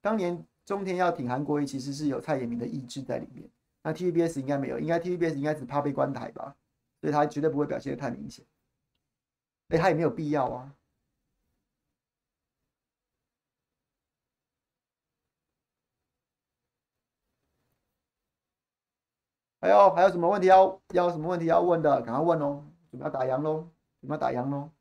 [0.00, 3.46] 当年中天要挺韩国瑜，其实是有蔡衍明的意志在里面。
[3.84, 6.56] 那 TVBS 应该没有，应该 TVBS 应该只怕被关台吧，
[7.02, 8.44] 所以他绝对不会表现得太明显。
[9.68, 10.74] 哎，他也没有必要啊。
[19.60, 22.64] 还有还有什么问题要要什么问题要问的，赶快问哦！
[22.90, 23.70] 准备要打烊喽，
[24.00, 24.73] 准备要打烊喽。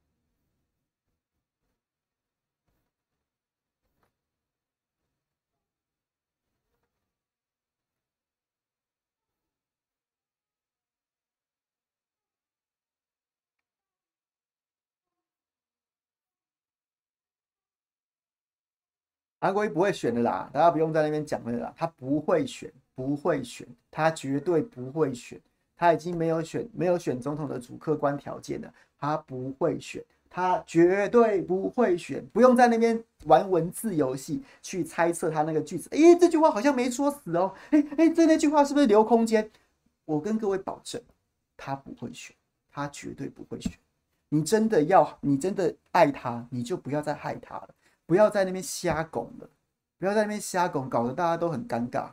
[19.43, 25.37] 韩国瑜不会选的啦，大家不用在那边讲了啦，他不会选，不会选，他绝对不会选，
[25.75, 39.51] 他已经没有选，没有选总统的主客观条件了，他不会选，他绝对不会选，不用在那边玩文字游戏去猜测他那个句子，诶，这句话好像没说死哦，诶诶，这那句话是不是留空间？
[40.05, 41.01] 我跟各位保证，
[41.57, 42.33] 他不会选，
[42.71, 43.73] 他绝对不会选。
[44.29, 47.69] 你真的要，你真的爱他，你就不要再害他了。
[48.05, 49.49] 不要在那边瞎拱了，
[49.97, 52.11] 不要在那边瞎拱，搞得大家都很尴尬，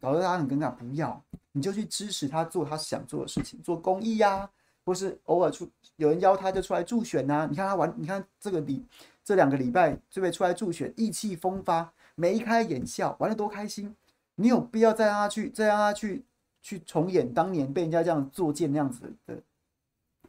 [0.00, 0.70] 搞得大家很尴尬。
[0.74, 1.22] 不要，
[1.52, 4.50] 你就去支持他做他想做的事情，做公益呀、
[4.84, 8.84] 或是偶尔出有人邀他就出来助选呐、你看他玩，你看这个礼
[9.24, 13.94] 这两个礼拜这边出来助选，意气风发，眉开眼笑，玩的多开心。
[14.34, 16.24] 你有必要再让他去，再让他去
[16.62, 19.42] 去重演当年被人家这样作贱那样子的，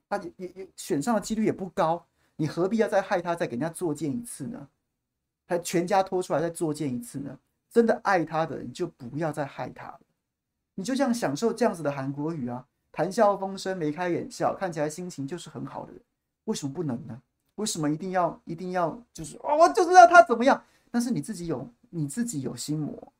[0.09, 4.67] 他也也选上的几率也不高，你何必要再害他，再给人家作贱一次呢？
[5.51, 7.37] 他全家拖出来再作践一次呢？
[7.69, 9.99] 真的爱他的人就不要再害他了。
[10.75, 16.01] 你就这样享受这样子的韩国语啊，谈笑风生，眉开眼笑，看起来心情就是很好的人，
[16.45, 17.21] 为什么不能呢？
[17.55, 20.63] 为什么一定要一定要就是哦，我就知道他怎么样？
[20.89, 23.11] 但是你自己有你自己有心魔，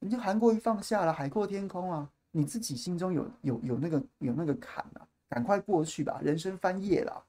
[0.00, 2.06] 你就韩国语放下了，海阔天空啊！
[2.32, 7.24] 你自己心中有有有那个有那个坎啊，赶快过去吧，人生翻页了，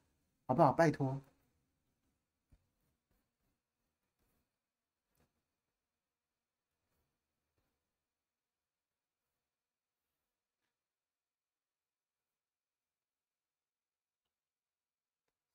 [0.47, 0.73] 好不好？
[0.73, 1.17] 拜托。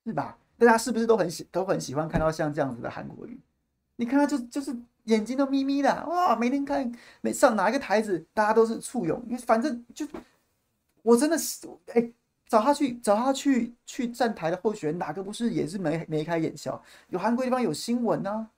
[0.08, 0.38] 是吧？
[0.56, 3.38] 大家是不是都很喜都很喜欢看到像这样子的韩国瑜？
[3.96, 6.34] 你看他就就是眼睛都眯眯的，哇！
[6.34, 6.90] 每天看
[7.20, 10.06] 每上哪一个台子，大家都是簇拥，因为反正就
[11.02, 12.10] 我真的是哎，
[12.46, 16.82] 找他去找他去去站台的候选人，哪个不是也是眉眉开眼笑？
[17.08, 18.48] 有韩国地方有新闻啊，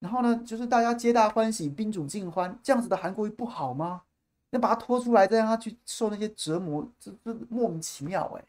[0.00, 4.02] 然后呢，就是大家皆大欢喜，宾主尽欢，这样子的韩国瑜不好吗？
[4.50, 8.44] 那把他拖出来，再让他去受那些折磨，这这莫名其妙哎。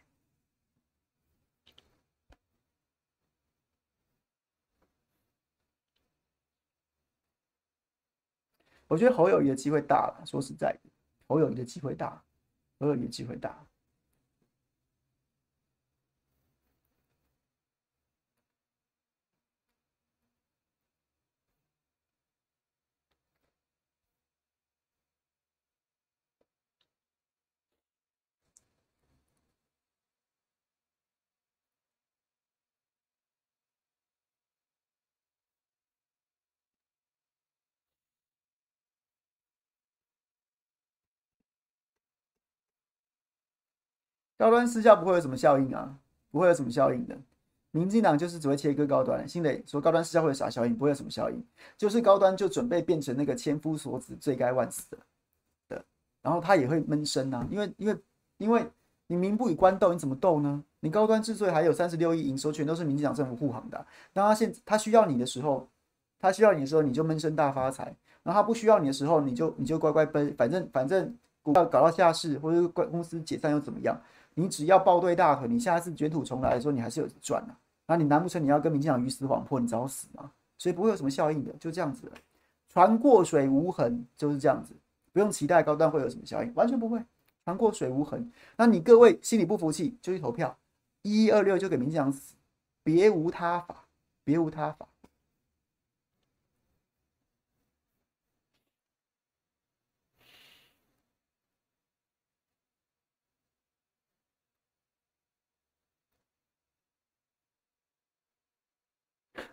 [8.87, 10.23] 我觉得侯友谊的机会大了。
[10.25, 10.89] 说实在的，
[11.27, 12.21] 侯友谊的机会大，
[12.79, 13.65] 侯友谊的机会大。
[44.45, 45.91] 高端失效不会有什么效应啊，
[46.29, 47.17] 不会有什么效应的。
[47.71, 49.27] 民进党就是只会切割高端。
[49.27, 50.77] 新磊说高端失效会有啥效应？
[50.77, 51.43] 不会有什么效应，
[51.75, 54.97] 就是高端就准备变成那个千夫所指、罪该万死的。
[55.69, 55.83] 的，
[56.21, 57.97] 然后他也会闷声啊，因为因为
[58.37, 58.69] 因为
[59.07, 60.63] 你民不与官斗，你怎么斗呢？
[60.79, 63.83] 你高端之所以还有三十六亿营收，全都是民进党政府护航的。
[64.13, 65.67] 当他现他需要你的时候，
[66.19, 67.85] 他需要你的时候，你就闷声大发财；
[68.21, 73.99] 然后他不需要你的时候，你就你就乖乖奔，反正反正股票搞到下市，或者公司解散又怎么样？
[74.35, 77.55] 你只要抱对大腿，你下次卷土重来的时候，你还是有赚的。
[77.87, 80.31] 那你难不成你要跟民进党鱼死网破，你找死吗？
[80.57, 82.11] 所以不会有什么效应的，就这样子。
[82.69, 84.73] 船过水无痕就是这样子，
[85.13, 87.01] 不用期待高端会有什么效应，完全不会。
[87.43, 88.31] 船过水无痕。
[88.57, 90.57] 那你各位心里不服气，就去投票，
[91.03, 92.35] 一一二六就给民进党死，
[92.83, 93.85] 别无他法，
[94.23, 94.87] 别无他法。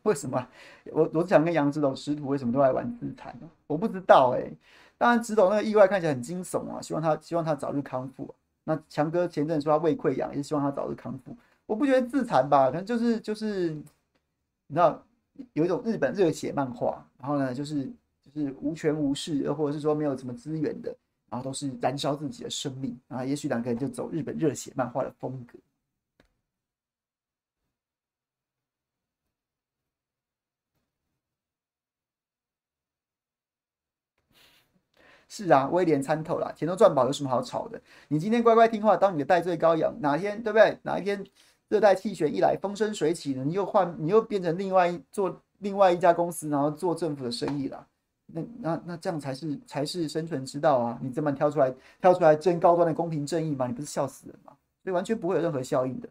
[0.04, 0.44] 为什么
[0.86, 3.48] 我我想跟杨指导师徒为什么都来玩自残呢？
[3.66, 4.50] 我不知道哎、
[4.98, 8.34] 当然指导那个意外看起来很惊悚啊，希望他希望他早日康复、啊。
[8.64, 11.36] 那强哥前阵说他胃溃疡，也是希望他早日康复。
[11.66, 15.00] 我不觉得自残吧，可能就是就是你知道
[15.52, 17.84] 有一种日本热血漫画，然后呢就是
[18.20, 20.94] 就是无权无势，又或者是说没有什么资源的，
[21.30, 23.24] 然后都是燃烧自己的生命啊。
[23.24, 25.58] 也许两个人就走日本热血漫画的风格。
[35.34, 37.80] 是啊，威廉参透了，钱都赚饱，有什么好吵的？
[38.08, 40.78] 你今天乖乖听话，当你的代罪羔羊，哪天对不对？
[40.82, 41.24] 哪一天
[41.70, 43.42] 热带气旋一来，风生水起呢？
[43.42, 47.86] 你又换，你又变成另外一做另外一家公司，然后做政府的生意了。
[48.26, 50.98] 那那那这样才是才是生存之道啊！
[51.00, 53.66] 你这么挑出来挑出来争高端的公平正义吗？
[53.66, 54.52] 你不是笑死人吗？
[54.84, 56.08] 所以完全不会有任何效应的，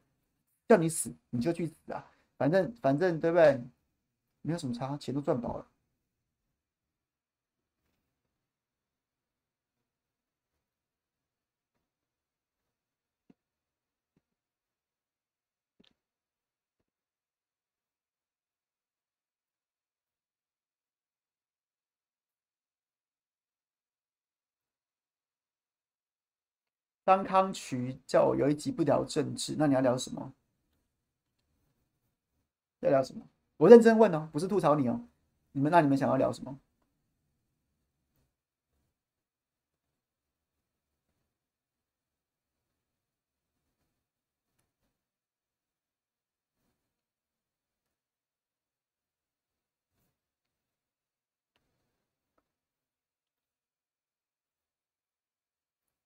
[0.68, 2.04] 叫你死你就去死啊！
[2.40, 3.62] 反正反正对不对？
[4.42, 5.66] 没有什么差，钱都赚饱了。
[27.06, 30.34] 张康渠叫我有一集不聊政治，那你要聊什么？
[32.82, 33.22] 要聊什么？
[33.58, 35.02] 我认真问哦，不是吐槽你哦。
[35.52, 36.58] 你们那你们想要聊什么？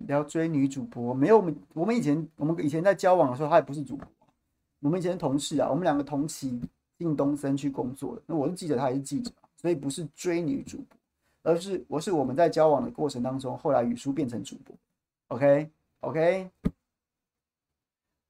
[0.08, 1.38] 聊追女主播没有？
[1.38, 4.08] 我们我们以前我们以前在交往的时候，他也不是主播。
[4.80, 6.62] 我们以前同事啊，我们两个同期
[6.98, 8.22] 进东森去工作的。
[8.28, 14.76] 那我是记者，他也是记者，所以不是追女主播，而是我是我们在交往的过程当中，后来语书变成主播。
[15.30, 15.70] OK
[16.02, 16.50] OK，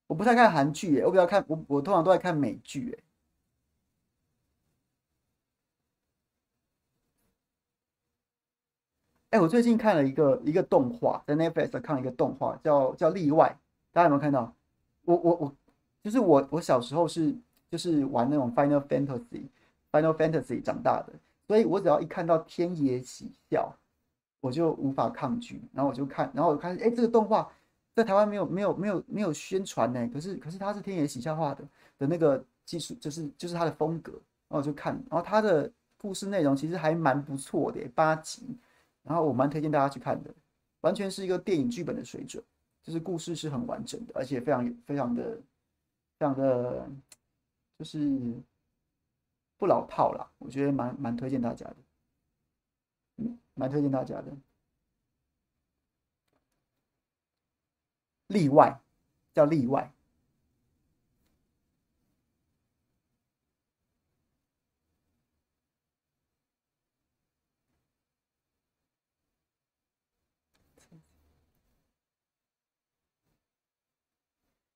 [0.07, 2.99] 我不太看韩剧耶，我比较看我我通常都在看美剧耶。
[9.35, 13.53] 哎，我最近看了一个一个动画，在 Netflix 看一个动画，叫叫例外，
[13.91, 14.49] 大家有没有看到？
[15.03, 15.55] 我我我，
[16.01, 17.35] 就是我我小时候是
[17.69, 19.41] 就是玩那种 Final Fantasy
[19.91, 21.11] Final Fantasy 长大的，
[21.49, 23.75] 所以我只要一看到天野喜孝，
[24.39, 27.51] 我就无法抗拒，然后我就看，然后我看，哎，这个动画
[27.93, 31.61] 在台湾没有没有没有没有宣传呢，可是可是它是天野喜孝画的
[31.97, 34.13] 的那个技术，就是就是它的风格，
[34.47, 38.57] 然后我就看，然后它的故事内容其实还蛮不错的，八集。
[39.05, 40.33] 然后我蛮推荐大家去看的，
[40.81, 42.43] 完全是一个电影剧本的水准，
[42.81, 45.39] 就是故事是很完整的，而且非常非常的
[46.17, 46.89] 非常的，
[47.77, 48.19] 就是
[49.57, 54.31] 不老套啦，我觉得蛮蛮推荐大家的，蛮推荐大家的。
[58.27, 58.81] 例外，
[59.33, 59.91] 叫例外。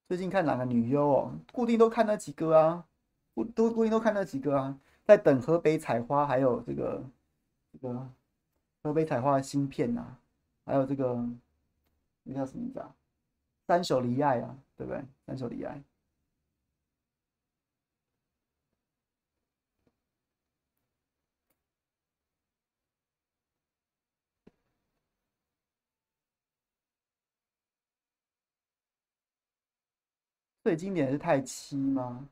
[0.09, 1.31] 最近看哪个女优哦？
[1.53, 2.83] 固定都看那几个啊，
[3.35, 4.75] 固都固定都看那几个啊。
[5.05, 7.03] 在等河北采花，还有这个
[7.71, 8.09] 这个
[8.81, 10.17] 河北采花的芯片啊，
[10.65, 11.23] 还有这个
[12.23, 12.91] 那叫什么名字啊？
[13.67, 14.99] 三手离爱啊，对不对？
[15.27, 15.79] 三手离爱。
[30.63, 32.27] 最经典的是泰七吗？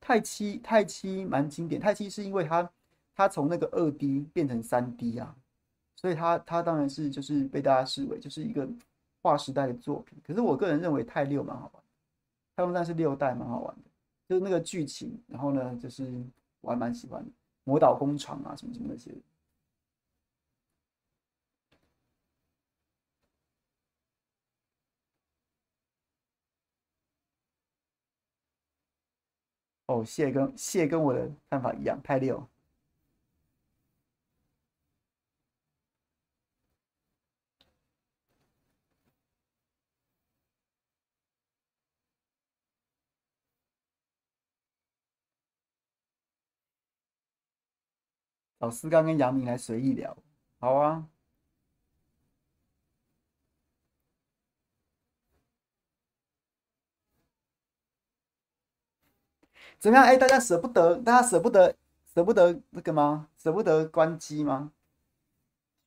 [0.00, 2.70] 泰七泰七蛮经典，泰七是因为它
[3.14, 5.34] 它从那个二 D 变成三 D 啊，
[5.96, 8.68] 所以它它当然是就是被大家视为就是一个
[9.22, 10.16] 划时代的作品。
[10.24, 11.82] 可是我个人认为泰六蛮好玩，
[12.54, 13.82] 太空战士六代蛮好玩的，
[14.28, 16.22] 就是那个剧情，然后呢就是
[16.60, 17.30] 我还蛮喜欢的，
[17.64, 19.10] 魔导工厂啊什么什么那些。
[29.86, 32.48] 哦，谢跟谢跟我的看法一样，太溜。
[48.58, 50.16] 找思刚跟杨明来随意聊，
[50.58, 51.06] 好啊。
[59.78, 60.04] 怎么样？
[60.04, 61.74] 哎、大家舍不得，大家舍不得，
[62.14, 63.28] 舍不得那个吗？
[63.36, 64.72] 舍不得关机吗？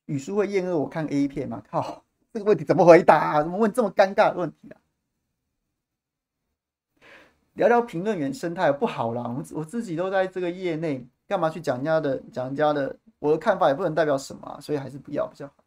[0.06, 1.62] 语叔会厌恶我看 A 片吗？
[1.70, 3.42] 靠，这个问题怎么回答啊？
[3.42, 4.80] 怎么问这么尴尬的问题啊？
[7.54, 12.18] 聊聊评论员生态不好啦，我我自己都在这个业内，干嘛去讲人家的？
[12.32, 15.59] 讲人家的，我的看法也不能代表什么，所以还是不要比较好。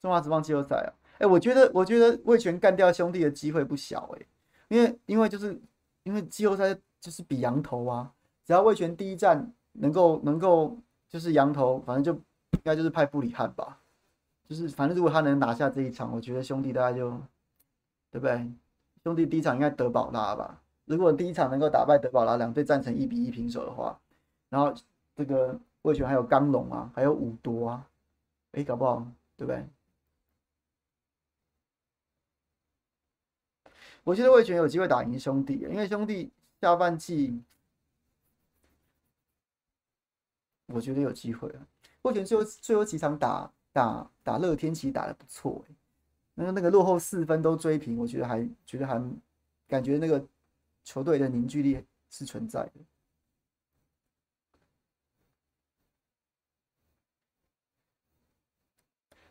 [0.00, 0.88] 中华职棒季后赛啊，
[1.18, 4.26] 哎，我觉得，我觉得魏全干掉兄弟的机会不小哎，
[4.68, 5.60] 因为，因为就是
[6.04, 8.10] 因为季后赛就是比羊头啊，
[8.44, 10.76] 只要魏全第一站能够能够
[11.08, 12.12] 就是羊头，反正就
[12.52, 13.78] 应该就是派布里汉吧，
[14.48, 17.10] 就是反正如果他能拿下这一场，我觉得兄弟大概就
[18.10, 18.50] 对不对？
[19.02, 23.98] 兄弟第一场应该德保拉吧，如果第一场能够打败德保拉，两队战成一比一平手的话，
[24.48, 24.72] 然后
[25.14, 27.86] 这个魏全还有刚龙啊，还有武多啊，
[28.52, 29.64] 哎，搞不好对不对？
[34.02, 36.30] 我觉得味全有机会打赢兄弟，因为兄弟
[36.60, 37.40] 下半季，
[40.66, 41.66] 我觉得有机会啊。
[42.02, 45.64] 味全最后最后几场打打打乐天，其实打得不错，
[46.34, 48.98] 那个那个落后四分都追平，我觉得还觉得还
[49.68, 50.26] 感觉那个
[50.82, 52.72] 球队的凝聚力是存在的。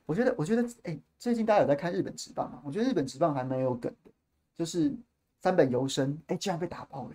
[0.06, 2.62] 我觉得我觉得哎、最近大家有在看日本职棒吗？
[2.64, 4.12] 我觉得日本职棒还蛮有梗的。
[4.60, 4.94] 就是
[5.42, 7.12] 三本由伸，哎、竟然被打爆了！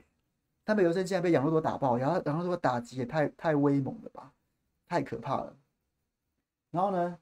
[0.65, 4.33] 三本由伸竟然被养乐多打爆，然后养乐多打击也太太威猛了吧，
[4.89, 5.55] 太可怕了。
[6.71, 7.19] 然后呢，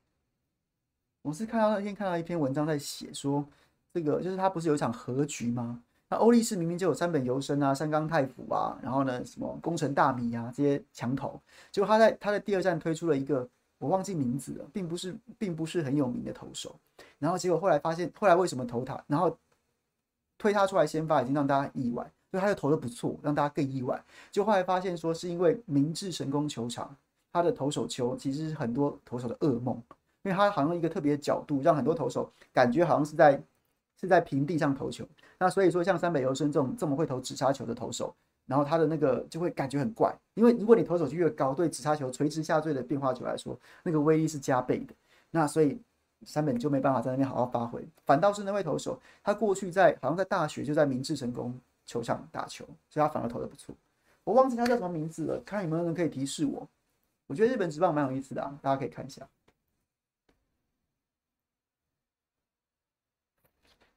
[1.22, 3.44] 我是看到那天看到一篇文章在写说，
[3.92, 5.82] 这个就是他不是有一场和局吗？
[6.08, 11.40] 那欧力士明明就有三本由伸啊、山冈太辅啊，然后呢什么宫城大米啊这些强投，
[11.72, 16.78] 结果他在他在第二站推出了一个我忘记名字了，并不是并不是很有名的投手，
[17.18, 19.02] 然后结果后来发现，后来为什么投他？
[19.08, 19.36] 然后。
[20.42, 24.04] 推他出来先发已经让大家意外，所以他又投的不错，让大家更意外。
[24.32, 26.92] 就后来发现说是因为明治神宫球场，
[27.32, 29.76] 他的投手球其实是很多投手的噩梦，
[30.24, 33.40] 因为他好像一个特别的角度，让很多投手感觉好像是在
[34.00, 35.06] 是在平地上投球。
[35.38, 38.12] 那所以说像三本由伸这种这么会投直插球的投手，
[38.46, 44.92] 然后他的那个就会感觉很怪，因为如果你投手就越高，对直插球垂直下坠的变化球来说，那个威力是加倍的。
[45.30, 45.80] 那所以。
[46.24, 53.74] 三本就没办法在那边好好发挥，反倒是那位投手，他过去在好像在大学就在明治神宫球场打球，所以他反而投的不错。
[54.24, 56.68] 我忘记他叫什么名字了，看有没有人可以提示我。
[57.26, 59.26] 我觉得日本职棒蛮有意思的啊，大家可以看一下。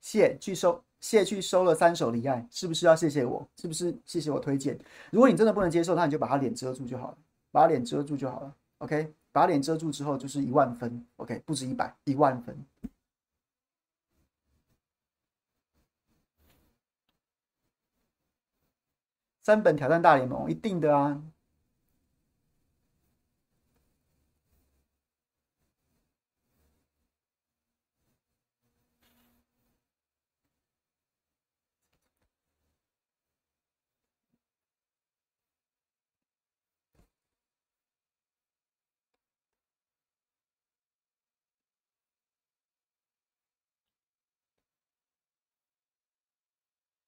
[0.02, 3.48] 谢去收，谢去收了三手离岸，是不是要谢谢我？
[3.58, 4.78] 是不是谢谢我推荐？
[5.12, 7.18] 如果你真的不能接受，那你就把他脸遮住就好了，
[7.52, 8.56] 把脸遮住就好了。
[8.80, 9.14] OK。
[9.36, 12.58] 把脸遮住之后就是一万分，OK，不止一百，一万分。
[19.44, 21.22] 三本挑战大联盟，一定的啊。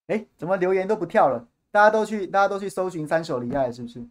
[0.07, 1.47] 哎，怎么留言都不跳了？
[1.71, 4.05] 大家都去，大家都去搜寻三手离爱，是不是？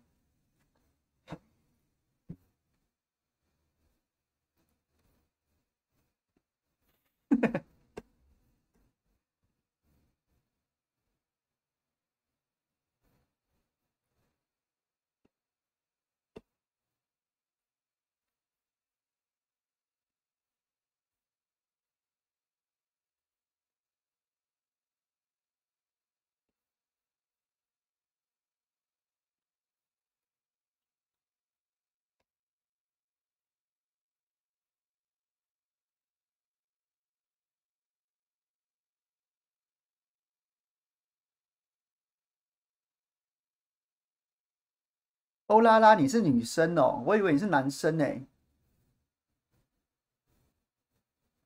[45.47, 48.05] 欧拉拉，你是女生哦，我以为你是男生呢。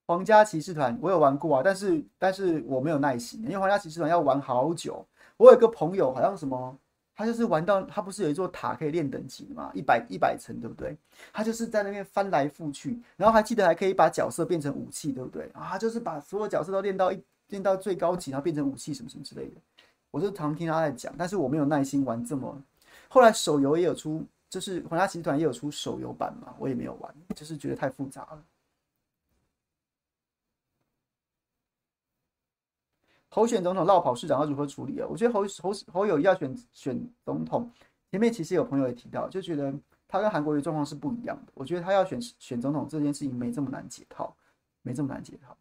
[0.06, 5.06] 皇家骑士团我有玩过啊，但是但是我没有耐心，因为皇家骑士团要玩好久。
[5.36, 6.76] 我有个朋友好像什么，
[7.14, 9.70] 他就是玩到他不是有一座塔可以练等级嘛？
[9.74, 10.96] 一百一百层对不对？
[11.32, 15.48] 他就是在那边翻来覆去，然后还记得还可以把角色变成武器对不对？
[15.52, 19.56] 啊，就是把所有角色都练到一练到最高级，然后变成武器什么什么之类的。
[20.10, 22.60] 我就常听他在讲，但是我没有耐心玩这么。
[23.12, 28.44] 后来手游也有出，就是皇家骑士团也有出手游版嘛，我也没有玩，就是觉得太复杂了。
[33.30, 35.06] 候选总统落跑市长要如何处理啊？
[35.10, 37.68] 我觉得侯侯侯友要选选总统，
[38.12, 39.74] 前面其实有朋友也提到，就觉得
[40.06, 41.52] 他跟韩国瑜状况是不一样的。
[41.54, 44.36] 我觉得他要选选总统这件事情没这么难解套，
[44.82, 45.56] 没这么难解套。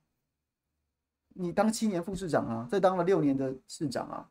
[1.29, 4.29] 你当七年副市长啊，再当了六年的市长啊，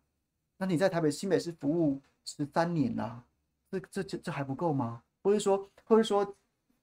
[0.59, 3.23] 那你在台北新北市服务十三年啦、
[3.71, 5.03] 这这这这还不够吗？
[5.23, 6.25] 或者说，或者说，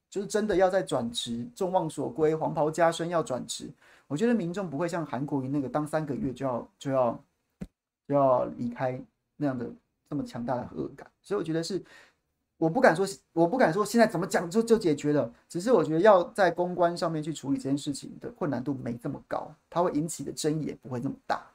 [0.09, 3.69] 就是真的要再转职，众望所归，黄袍加身要转职。
[4.07, 7.23] 我觉得民众不会像韩国瑜那个当三个月就要就要
[8.07, 9.01] 就要离开
[9.35, 9.69] 那样的
[10.09, 11.83] 这么强大的恶感，所以我觉得是
[12.57, 21.45] 我不敢说我不敢说现在怎么讲就就解决了，只是我觉得要在公关上面去处理这件事情的困难度没这么高，它会引起的争议也不会这么大。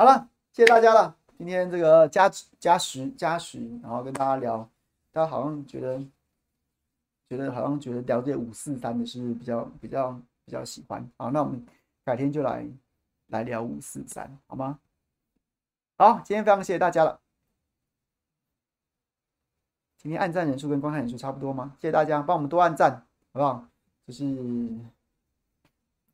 [0.00, 1.16] 好了，谢谢大家了。
[1.36, 2.30] 今天这个加
[2.60, 4.58] 加时加时，然后跟大家聊，
[5.10, 5.98] 大家好像觉得
[7.28, 10.12] 觉得好像觉得聊这五四三的是比较比较
[10.44, 11.04] 比较喜欢。
[11.16, 11.66] 好，那我们
[12.04, 12.64] 改天就来
[13.26, 14.78] 来聊五四三，好吗？
[15.96, 17.18] 好，今天非常谢谢大家了。
[19.96, 21.74] 今天按赞人数跟观看人数差不多吗？
[21.80, 23.66] 谢谢大家，帮我们多按赞，好不好？
[24.06, 24.78] 就是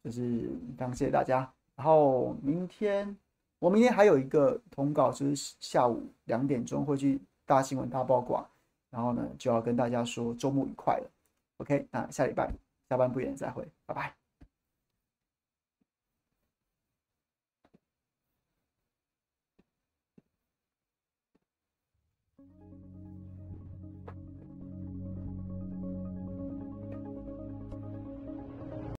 [0.03, 1.53] 就是非常谢谢大家。
[1.77, 3.15] 然后明天。
[3.59, 8.47] 我明天还有一个通告，就是下午两点钟会去大新闻大曝光，
[8.91, 11.11] 然后呢就要跟大家说周末愉快了。
[11.59, 12.51] OK，那下礼拜
[12.89, 14.24] 下班不远再会，拜拜。